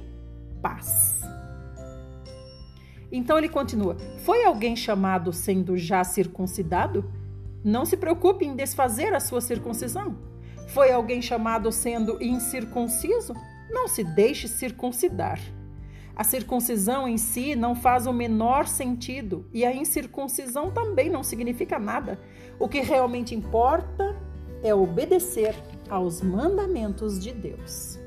paz. 0.61 1.21
Então 3.11 3.37
ele 3.37 3.49
continua: 3.49 3.95
Foi 4.23 4.43
alguém 4.43 4.75
chamado 4.75 5.31
sendo 5.31 5.77
já 5.77 6.03
circuncidado? 6.03 7.09
Não 7.63 7.85
se 7.85 7.95
preocupe 7.95 8.45
em 8.45 8.55
desfazer 8.55 9.13
a 9.13 9.19
sua 9.19 9.39
circuncisão. 9.39 10.17
Foi 10.69 10.91
alguém 10.91 11.21
chamado 11.21 11.71
sendo 11.71 12.21
incircunciso? 12.21 13.33
Não 13.69 13.87
se 13.87 14.03
deixe 14.03 14.47
circuncidar. 14.47 15.39
A 16.15 16.23
circuncisão 16.23 17.07
em 17.07 17.17
si 17.17 17.55
não 17.55 17.75
faz 17.75 18.05
o 18.05 18.13
menor 18.13 18.67
sentido 18.67 19.45
e 19.53 19.65
a 19.65 19.73
incircuncisão 19.73 20.71
também 20.71 21.09
não 21.09 21.23
significa 21.23 21.79
nada. 21.79 22.19
O 22.61 22.69
que 22.69 22.79
realmente 22.79 23.33
importa 23.33 24.15
é 24.61 24.73
obedecer 24.73 25.55
aos 25.89 26.21
mandamentos 26.21 27.19
de 27.19 27.31
Deus. 27.33 27.99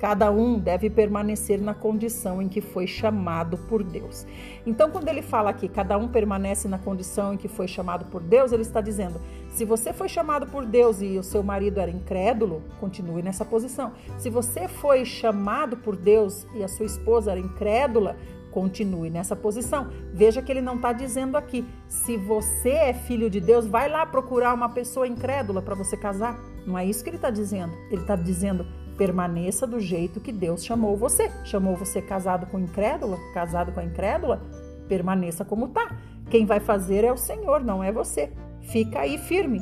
Cada 0.00 0.30
um 0.30 0.58
deve 0.58 0.88
permanecer 0.88 1.60
na 1.60 1.74
condição 1.74 2.40
em 2.40 2.48
que 2.48 2.62
foi 2.62 2.86
chamado 2.86 3.58
por 3.68 3.84
Deus. 3.84 4.26
Então, 4.64 4.90
quando 4.90 5.08
ele 5.08 5.20
fala 5.20 5.50
aqui, 5.50 5.68
cada 5.68 5.98
um 5.98 6.08
permanece 6.08 6.66
na 6.66 6.78
condição 6.78 7.34
em 7.34 7.36
que 7.36 7.46
foi 7.46 7.68
chamado 7.68 8.06
por 8.06 8.22
Deus, 8.22 8.52
ele 8.52 8.62
está 8.62 8.80
dizendo: 8.80 9.20
se 9.50 9.66
você 9.66 9.92
foi 9.92 10.08
chamado 10.08 10.46
por 10.46 10.64
Deus 10.64 11.02
e 11.02 11.18
o 11.18 11.22
seu 11.22 11.42
marido 11.42 11.78
era 11.78 11.90
incrédulo, 11.90 12.62
continue 12.80 13.22
nessa 13.22 13.44
posição. 13.44 13.92
Se 14.16 14.30
você 14.30 14.66
foi 14.66 15.04
chamado 15.04 15.76
por 15.76 15.94
Deus 15.94 16.46
e 16.54 16.64
a 16.64 16.68
sua 16.68 16.86
esposa 16.86 17.32
era 17.32 17.40
incrédula, 17.40 18.16
continue 18.54 19.10
nessa 19.10 19.34
posição. 19.34 19.90
Veja 20.12 20.40
que 20.40 20.52
ele 20.52 20.60
não 20.60 20.76
está 20.76 20.92
dizendo 20.92 21.36
aqui, 21.36 21.66
se 21.88 22.16
você 22.16 22.70
é 22.70 22.94
filho 22.94 23.28
de 23.28 23.40
Deus, 23.40 23.66
vai 23.66 23.88
lá 23.88 24.06
procurar 24.06 24.54
uma 24.54 24.68
pessoa 24.68 25.08
incrédula 25.08 25.60
para 25.60 25.74
você 25.74 25.96
casar. 25.96 26.38
Não 26.64 26.78
é 26.78 26.86
isso 26.86 27.02
que 27.02 27.10
ele 27.10 27.16
está 27.16 27.30
dizendo. 27.30 27.74
Ele 27.90 28.02
está 28.02 28.14
dizendo, 28.14 28.64
Permaneça 28.96 29.66
do 29.66 29.80
jeito 29.80 30.20
que 30.20 30.30
Deus 30.30 30.64
chamou 30.64 30.96
você. 30.96 31.28
Chamou 31.44 31.74
você 31.74 32.00
casado 32.00 32.46
com 32.46 32.60
incrédula, 32.60 33.18
casado 33.32 33.72
com 33.72 33.80
a 33.80 33.84
incrédula? 33.84 34.40
Permaneça 34.88 35.44
como 35.44 35.68
tá. 35.68 35.98
Quem 36.30 36.46
vai 36.46 36.60
fazer 36.60 37.04
é 37.04 37.12
o 37.12 37.16
Senhor, 37.16 37.64
não 37.64 37.82
é 37.82 37.90
você. 37.90 38.32
Fica 38.60 39.00
aí 39.00 39.18
firme. 39.18 39.60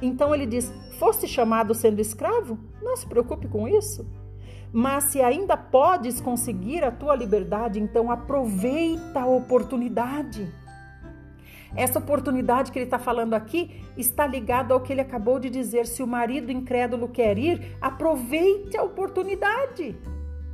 Então 0.00 0.32
ele 0.32 0.46
diz: 0.46 0.72
Foste 1.00 1.26
chamado 1.26 1.74
sendo 1.74 2.00
escravo? 2.00 2.56
Não 2.80 2.96
se 2.96 3.06
preocupe 3.08 3.48
com 3.48 3.66
isso. 3.66 4.06
Mas 4.76 5.04
se 5.04 5.22
ainda 5.22 5.56
podes 5.56 6.20
conseguir 6.20 6.82
a 6.82 6.90
tua 6.90 7.14
liberdade, 7.14 7.78
então 7.78 8.10
aproveita 8.10 9.20
a 9.20 9.26
oportunidade. 9.26 10.52
Essa 11.76 12.00
oportunidade 12.00 12.72
que 12.72 12.78
ele 12.80 12.86
está 12.86 12.98
falando 12.98 13.34
aqui 13.34 13.84
está 13.96 14.26
ligada 14.26 14.74
ao 14.74 14.80
que 14.80 14.92
ele 14.92 15.00
acabou 15.00 15.38
de 15.38 15.48
dizer. 15.48 15.86
Se 15.86 16.02
o 16.02 16.08
marido 16.08 16.50
incrédulo 16.50 17.06
quer 17.06 17.38
ir, 17.38 17.76
aproveite 17.80 18.76
a 18.76 18.82
oportunidade. 18.82 19.96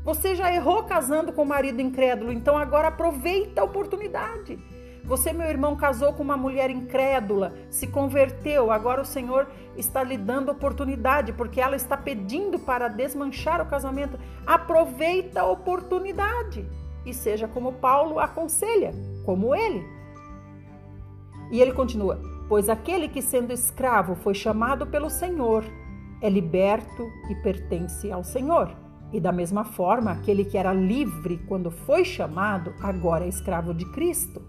Você 0.05 0.35
já 0.35 0.53
errou 0.53 0.83
casando 0.83 1.33
com 1.33 1.43
o 1.43 1.47
marido 1.47 1.81
incrédulo, 1.81 2.31
então 2.31 2.59
agora 2.59 2.89
aproveita 2.89 3.63
a 3.63 3.65
oportunidade. 3.65 4.59
Você, 5.05 5.33
meu 5.33 5.49
irmão, 5.49 5.77
casou 5.77 6.13
com 6.13 6.23
uma 6.23 6.37
mulher 6.37 6.71
incrédula, 6.71 7.53
se 7.69 7.87
converteu, 7.87 8.71
agora 8.71 9.01
o 9.01 9.05
Senhor 9.05 9.49
está 9.77 10.03
lhe 10.03 10.17
dando 10.17 10.53
oportunidade, 10.53 11.33
porque 11.33 11.61
ela 11.61 11.77
está 11.77 11.97
pedindo 11.97 12.59
para 12.59 12.89
desmanchar 12.89 13.61
o 13.61 13.67
casamento. 13.67 14.19
Aproveita 14.47 15.41
a 15.41 15.51
oportunidade 15.51 16.67
e 17.05 17.15
seja 17.15 17.49
como 17.49 17.73
Paulo 17.75 18.19
aconselha, 18.19 18.93
como 19.25 19.55
ele. 19.55 19.85
E 21.51 21.61
ele 21.61 21.73
continua: 21.73 22.21
Pois 22.49 22.69
aquele 22.69 23.09
que, 23.09 23.23
sendo 23.23 23.53
escravo, 23.53 24.15
foi 24.15 24.35
chamado 24.35 24.87
pelo 24.87 25.11
Senhor, 25.11 25.65
é 26.21 26.29
liberto 26.29 27.09
e 27.29 27.35
pertence 27.37 28.11
ao 28.11 28.23
Senhor. 28.23 28.77
E 29.13 29.21
da 29.21 29.33
mesma 29.33 29.65
forma, 29.65 30.13
aquele 30.13 30.45
que 30.45 30.57
era 30.57 30.73
livre 30.73 31.39
quando 31.49 31.71
foi 31.71 32.05
chamado, 32.05 32.73
agora 32.81 33.25
é 33.25 33.29
escravo 33.29 33.75
de 33.75 33.85
Cristo. 33.87 34.41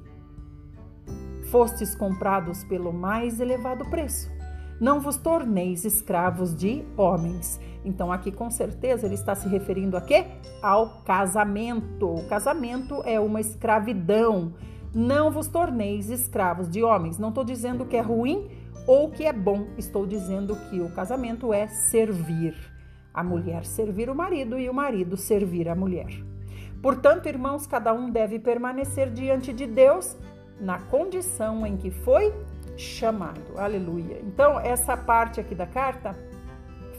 Fostes 1.52 1.94
comprados 1.94 2.64
pelo 2.64 2.94
mais 2.94 3.42
elevado 3.42 3.84
preço. 3.90 4.32
Não 4.80 5.02
vos 5.02 5.18
torneis 5.18 5.84
escravos 5.84 6.56
de 6.56 6.86
homens. 6.96 7.60
Então, 7.84 8.10
aqui 8.10 8.32
com 8.32 8.50
certeza 8.50 9.06
ele 9.06 9.16
está 9.16 9.36
se 9.36 9.50
referindo 9.50 9.98
a 9.98 10.02
quê? 10.02 10.28
Ao 10.64 11.04
casamento. 11.04 12.08
O 12.08 12.26
casamento 12.30 13.02
é 13.04 13.20
uma 13.20 13.42
escravidão. 13.42 14.54
Não 14.96 15.30
vos 15.30 15.50
torneis 15.50 16.10
escravos 16.10 16.70
de 16.70 16.82
homens. 16.84 17.20
Não 17.20 17.28
estou 17.28 17.44
dizendo 17.44 17.86
que 17.86 17.98
é 17.98 18.02
ruim 18.02 18.50
ou 18.88 19.12
que 19.12 19.26
é 19.26 19.34
bom. 19.34 19.68
Estou 19.78 20.08
dizendo 20.08 20.56
que 20.70 20.80
o 20.80 20.90
casamento 20.94 21.54
é 21.54 21.68
servir. 21.68 22.56
A 23.14 23.22
mulher 23.26 23.66
servir 23.66 24.10
o 24.10 24.16
marido 24.16 24.58
e 24.58 24.70
o 24.70 24.74
marido 24.74 25.18
servir 25.18 25.68
a 25.68 25.76
mulher. 25.76 26.24
Portanto, 26.82 27.28
irmãos, 27.28 27.68
cada 27.68 27.94
um 27.94 28.10
deve 28.10 28.40
permanecer 28.40 29.12
diante 29.12 29.52
de 29.52 29.68
Deus 29.68 30.18
na 30.62 30.80
condição 30.80 31.66
em 31.66 31.76
que 31.76 31.90
foi 31.90 32.34
chamado. 32.78 33.58
Aleluia. 33.58 34.20
Então, 34.24 34.60
essa 34.60 34.96
parte 34.96 35.40
aqui 35.40 35.56
da 35.56 35.66
carta 35.66 36.16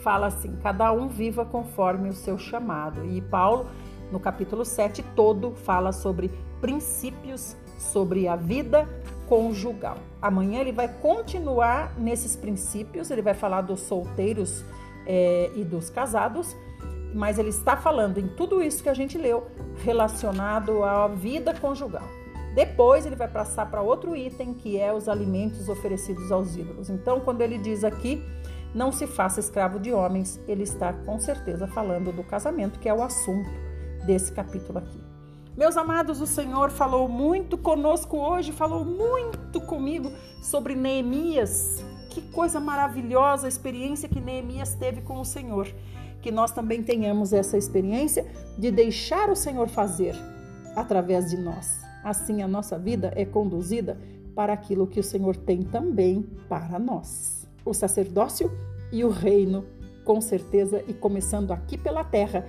fala 0.03 0.27
assim: 0.27 0.57
cada 0.63 0.93
um 0.93 1.09
viva 1.09 1.45
conforme 1.45 2.09
o 2.09 2.13
seu 2.13 2.37
chamado. 2.37 3.05
E 3.07 3.21
Paulo, 3.23 3.69
no 4.11 4.19
capítulo 4.19 4.65
7 4.65 5.03
todo, 5.15 5.53
fala 5.53 5.93
sobre 5.93 6.31
princípios 6.61 7.57
sobre 7.79 8.29
a 8.29 8.37
vida 8.37 8.89
conjugal. 9.29 9.97
Amanhã 10.21 10.61
ele 10.61 10.73
vai 10.73 10.89
continuar 10.89 11.95
nesses 11.99 12.37
princípios, 12.37 13.11
ele 13.11 13.23
vai 13.23 13.35
falar 13.35 13.63
dos 13.63 13.81
solteiros 13.81 14.65
é, 15.07 15.51
e 15.57 15.65
dos 15.65 15.91
casados, 15.91 16.57
mas 17.15 17.39
ele 17.39 17.49
está 17.49 17.77
falando 17.77 18.19
em 18.19 18.29
tudo 18.29 18.63
isso 18.63 18.83
que 18.83 18.89
a 18.89 18.95
gente 18.95 19.19
leu 19.19 19.47
relacionado 19.83 20.85
à 20.85 21.09
vida 21.09 21.55
conjugal. 21.55 22.22
Depois 22.55 23.07
ele 23.07 23.17
vai 23.17 23.29
passar 23.29 23.71
para 23.71 23.81
outro 23.81 24.15
item 24.15 24.53
que 24.53 24.79
é 24.79 24.93
os 24.93 25.09
alimentos 25.09 25.69
oferecidos 25.69 26.31
aos 26.31 26.57
ídolos. 26.57 26.91
Então, 26.91 27.21
quando 27.21 27.41
ele 27.41 27.59
diz 27.59 27.83
aqui 27.85 28.23
não 28.75 28.91
se 28.91 29.07
faça 29.07 29.41
escravo 29.41 29.79
de 29.79 29.93
homens, 29.93 30.41
ele 30.49 30.63
está 30.63 30.93
com 30.93 31.19
certeza 31.21 31.67
falando 31.67 32.11
do 32.11 32.25
casamento, 32.25 32.79
que 32.79 32.89
é 32.89 32.95
o 32.95 33.03
assunto 33.03 33.51
desse 34.07 34.33
capítulo 34.33 34.79
aqui. 34.79 34.99
Meus 35.57 35.77
amados, 35.77 36.23
o 36.23 36.27
Senhor 36.27 36.71
falou 36.71 37.07
muito 37.09 37.59
conosco 37.59 38.17
hoje, 38.17 38.53
falou 38.53 38.85
muito 38.85 39.61
comigo 39.61 40.11
sobre 40.43 40.75
Neemias. 40.75 41.85
Que 42.09 42.23
coisa 42.23 42.59
maravilhosa 42.59 43.47
a 43.47 43.49
experiência 43.49 44.09
que 44.09 44.21
Neemias 44.21 44.75
teve 44.75 45.03
com 45.03 45.21
o 45.21 45.25
Senhor. 45.25 45.69
Que 46.23 46.31
nós 46.31 46.53
também 46.53 46.83
tenhamos 46.83 47.35
essa 47.35 47.59
experiência 47.59 48.27
de 48.57 48.71
deixar 48.71 49.29
o 49.29 49.37
Senhor 49.37 49.69
fazer 49.69 50.15
através 50.75 51.29
de 51.29 51.37
nós. 51.37 51.92
Assim 52.03 52.43
a 52.43 52.49
nossa 52.49 52.79
vida 52.79 53.13
é 53.15 53.25
conduzida 53.25 53.99
para 54.35 54.53
aquilo 54.53 54.87
que 54.87 55.01
o 55.01 55.05
Senhor 55.05 55.37
tem 55.37 55.63
também 55.63 56.23
para 56.49 56.79
nós 56.79 57.43
o 57.65 57.73
sacerdócio 57.73 58.51
e 58.91 59.05
o 59.05 59.09
reino, 59.09 59.65
com 60.05 60.21
certeza, 60.21 60.83
e 60.87 60.93
começando 60.93 61.53
aqui 61.53 61.79
pela 61.79 62.05
terra. 62.05 62.45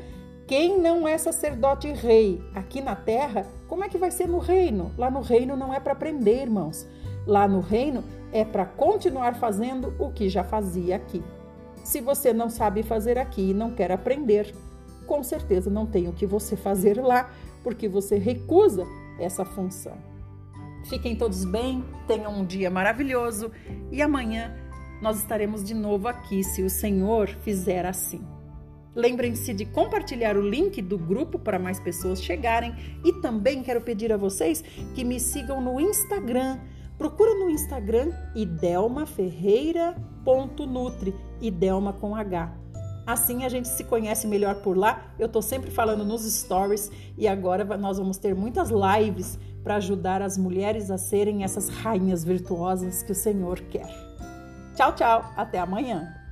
Quem 0.47 0.79
não 0.79 1.07
é 1.07 1.17
sacerdote 1.17 1.87
e 1.87 1.93
rei 1.93 2.41
aqui 2.53 2.81
na 2.81 2.95
terra, 2.95 3.45
como 3.67 3.83
é 3.83 3.89
que 3.89 3.97
vai 3.97 4.11
ser 4.11 4.27
no 4.27 4.39
reino? 4.39 4.91
Lá 4.97 5.09
no 5.09 5.21
reino 5.21 5.55
não 5.55 5.73
é 5.73 5.79
para 5.79 5.93
aprender, 5.93 6.41
irmãos. 6.41 6.87
Lá 7.25 7.47
no 7.47 7.61
reino 7.61 8.03
é 8.31 8.43
para 8.43 8.65
continuar 8.65 9.35
fazendo 9.35 9.93
o 9.97 10.11
que 10.11 10.27
já 10.27 10.43
fazia 10.43 10.97
aqui. 10.97 11.23
Se 11.83 12.01
você 12.01 12.33
não 12.33 12.49
sabe 12.49 12.83
fazer 12.83 13.17
aqui 13.17 13.51
e 13.51 13.53
não 13.53 13.71
quer 13.71 13.91
aprender, 13.91 14.53
com 15.05 15.23
certeza 15.23 15.69
não 15.69 15.85
tem 15.85 16.07
o 16.07 16.13
que 16.13 16.25
você 16.25 16.55
fazer 16.55 17.01
lá, 17.01 17.29
porque 17.63 17.87
você 17.87 18.17
recusa 18.17 18.85
essa 19.19 19.45
função. 19.45 19.97
Fiquem 20.85 21.15
todos 21.15 21.45
bem, 21.45 21.83
tenham 22.07 22.33
um 22.33 22.45
dia 22.45 22.69
maravilhoso 22.69 23.51
e 23.91 24.01
amanhã 24.01 24.55
nós 25.01 25.19
estaremos 25.19 25.63
de 25.63 25.73
novo 25.73 26.07
aqui 26.07 26.43
se 26.43 26.61
o 26.61 26.69
Senhor 26.69 27.27
fizer 27.27 27.85
assim. 27.85 28.21
Lembrem-se 28.95 29.53
de 29.53 29.65
compartilhar 29.65 30.37
o 30.37 30.41
link 30.41 30.81
do 30.81 30.97
grupo 30.97 31.39
para 31.39 31.57
mais 31.57 31.79
pessoas 31.79 32.21
chegarem 32.21 32.75
e 33.03 33.13
também 33.21 33.63
quero 33.63 33.81
pedir 33.81 34.13
a 34.13 34.17
vocês 34.17 34.61
que 34.93 35.03
me 35.03 35.19
sigam 35.19 35.59
no 35.59 35.79
Instagram. 35.79 36.59
Procura 36.97 37.33
no 37.33 37.49
Instagram 37.49 38.11
idelmaferreira.nutri, 38.35 41.15
idelma 41.41 41.93
com 41.93 42.15
H. 42.15 42.62
Assim 43.05 43.43
a 43.43 43.49
gente 43.49 43.67
se 43.67 43.83
conhece 43.83 44.27
melhor 44.27 44.55
por 44.55 44.77
lá. 44.77 45.13
Eu 45.19 45.27
estou 45.27 45.41
sempre 45.41 45.69
falando 45.69 46.05
nos 46.05 46.23
stories 46.23 46.91
e 47.17 47.27
agora 47.27 47.65
nós 47.77 47.97
vamos 47.97 48.17
ter 48.17 48.33
muitas 48.33 48.69
lives 48.69 49.37
para 49.63 49.75
ajudar 49.75 50.21
as 50.21 50.37
mulheres 50.37 50.89
a 50.89 50.97
serem 50.97 51.43
essas 51.43 51.69
rainhas 51.69 52.23
virtuosas 52.23 53.03
que 53.03 53.11
o 53.11 53.15
Senhor 53.15 53.59
quer. 53.61 53.89
Tchau, 54.75 54.93
tchau. 54.93 55.31
Até 55.35 55.59
amanhã. 55.59 56.22